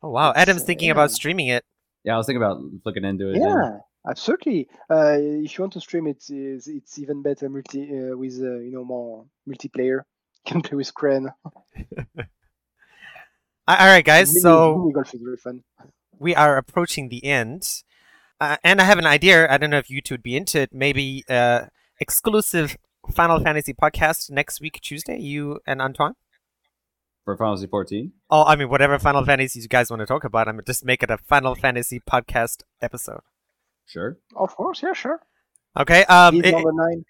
[0.03, 0.93] Oh wow, It's, Adam's thinking yeah.
[0.93, 1.65] about streaming it.
[2.05, 3.39] Yeah, I was thinking about looking into it.
[3.41, 3.79] Yeah,
[4.09, 4.69] absolutely.
[4.91, 8.59] Uh, if you want to stream it, it's, it's even better multi uh, with uh,
[8.61, 10.01] you know more multiplayer.
[10.47, 11.31] You can play with Crian.
[13.69, 14.41] A- All right, guys.
[14.43, 15.63] So mini golf is very fun.
[16.19, 17.83] we are approaching the end,
[18.41, 19.51] uh, and I have an idea.
[19.51, 20.71] I don't know if you two would be into it.
[20.73, 21.67] Maybe uh,
[22.01, 22.77] exclusive
[23.13, 25.19] Final Fantasy podcast next week, Tuesday.
[25.19, 26.15] You and Antoine.
[27.25, 28.13] for Final Fantasy 14.
[28.31, 30.47] Oh, I mean, whatever Final Fantasies you guys want to talk about.
[30.49, 33.21] I'm just make it a Final Fantasy podcast episode.
[33.87, 34.19] Sure.
[34.37, 35.21] Of course, yeah, sure.
[35.79, 36.05] Okay.
[36.05, 36.43] Um.
[36.45, 37.05] It- nine.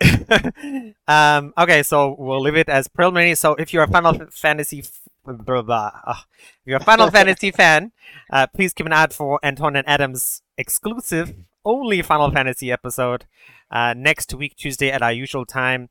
[1.08, 3.34] um, okay, so we'll leave it as preliminary.
[3.34, 6.24] So if you're a Final Fantasy, f- blah, blah, ah.
[6.38, 7.92] if you're a Final Fantasy fan,
[8.30, 13.26] uh, please keep an eye out for Anton and Adam's exclusive, only Final Fantasy episode
[13.70, 15.88] uh, next week, Tuesday at our usual time.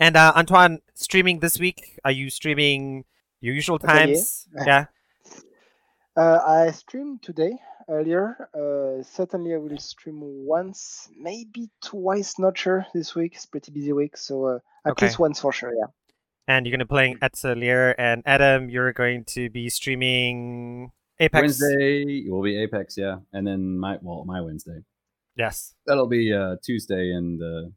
[0.00, 1.98] And uh, Antoine, streaming this week?
[2.04, 3.04] Are you streaming
[3.40, 4.16] your usual Atelier?
[4.16, 4.46] times?
[4.66, 4.86] Yeah.
[6.16, 7.58] Uh, I streamed today
[7.88, 8.48] earlier.
[8.54, 12.38] Uh, certainly, I will stream once, maybe twice.
[12.38, 13.34] Not sure this week.
[13.34, 15.06] It's a pretty busy week, so uh, at Okay.
[15.06, 15.72] least once for sure.
[15.74, 15.86] Yeah.
[16.46, 21.42] And you're gonna be playing Atelier, and Adam, you're going to be streaming Apex.
[21.42, 24.80] Wednesday will be Apex, yeah, and then my well my Wednesday
[25.36, 25.74] Yes.
[25.86, 27.72] that'll be uh, Tuesday in the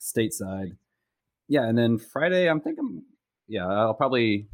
[0.00, 0.76] stateside.
[1.48, 3.02] Yeah, and then Friday I'm thinking,
[3.46, 4.48] yeah, I'll probably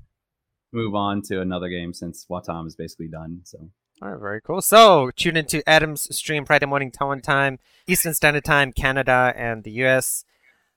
[0.72, 3.40] move on to another game since Wattam is basically done.
[3.44, 3.70] So
[4.02, 4.60] All right, very cool.
[4.60, 9.70] So tune into Adam's stream Friday morning Taiwan time, Eastern Standard Time, Canada and the
[9.84, 10.24] US.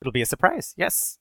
[0.01, 0.73] It'll be a surprise.
[0.77, 1.17] Yes.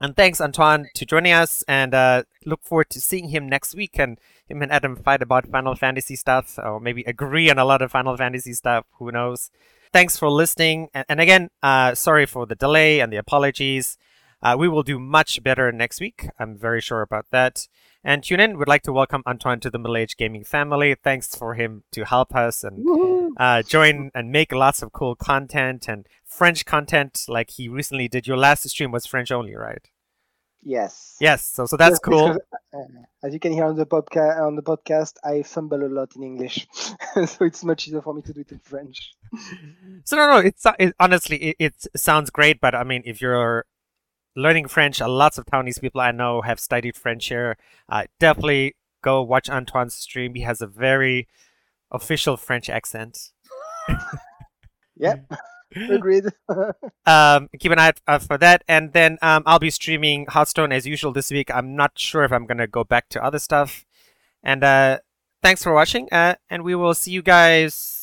[0.00, 3.98] And thanks, Antoine, to joining us, and uh, look forward to seeing him next week
[3.98, 7.80] and him and Adam fight about Final Fantasy stuff, or maybe agree on a lot
[7.80, 8.84] of Final Fantasy stuff.
[8.98, 9.50] Who knows?
[9.94, 13.96] Thanks for listening, and, and again, uh, sorry for the delay and the apologies.
[14.42, 16.28] Uh, we will do much better next week.
[16.38, 17.66] I'm very sure about that.
[18.04, 18.58] And tune in.
[18.58, 20.94] Would like to welcome Antoine to the Middle Age Gaming family.
[20.94, 25.88] Thanks for him to help us and uh, join and make lots of cool content
[25.88, 28.26] and French content like he recently did.
[28.26, 29.90] Your last stream was French only, right?
[30.62, 31.16] Yes.
[31.20, 31.44] Yes.
[31.46, 32.36] So so that's Yes, cool.
[32.74, 32.78] uh,
[33.22, 36.22] as you can hear on the podcast, on the podcast, I fumble a lot in
[36.24, 36.66] English,
[37.26, 39.14] so it's much easier for me to do it in French.
[40.04, 40.38] So no, no.
[40.38, 43.64] It's it, honestly it, it sounds great, but I mean, if you're
[44.36, 47.56] learning French, uh, lots of Taiwanese people I know have studied French here.
[47.88, 50.34] Uh, definitely go watch Antoine's stream.
[50.34, 51.26] He has a very
[51.90, 53.32] official French accent.
[54.96, 55.30] Yep,
[55.90, 56.24] agreed.
[57.06, 58.64] um, keep an eye out uh, for that.
[58.66, 61.50] And then um, I'll be streaming Hearthstone as usual this week.
[61.54, 63.84] I'm not sure if I'm gonna go back to other stuff.
[64.42, 65.00] And uh,
[65.42, 66.08] thanks for watching.
[66.10, 67.95] Uh, and we will see you guys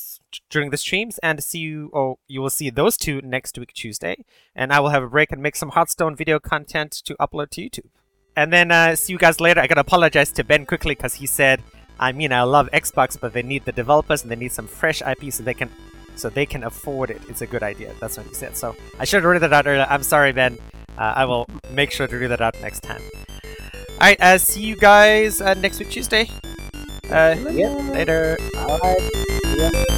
[0.50, 1.92] during the streams, and see you.
[1.94, 4.26] Oh, you will see those two next week Tuesday.
[4.56, 7.62] And I will have a break and make some Hearthstone video content to upload to
[7.62, 7.90] YouTube.
[8.36, 9.62] And then uh, see you guys later.
[9.62, 11.62] I gotta apologize to Ben quickly because he said,
[12.00, 15.02] I mean, I love Xbox, but they need the developers and they need some fresh
[15.02, 15.70] IP so they can
[16.16, 17.22] so they can afford it.
[17.30, 17.94] It's a good idea.
[18.00, 18.56] That's what he said.
[18.58, 19.86] So I should have read that out earlier.
[19.90, 20.58] I'm sorry, Ben.
[20.98, 23.02] Uh, I will make sure to read that out next time.
[23.92, 24.20] All right.
[24.22, 26.30] Uh, see you guys uh, next week Tuesday.
[27.10, 27.68] Uh, Yeah.
[27.94, 28.38] later.
[28.56, 29.12] Right.
[29.58, 29.93] Yeah.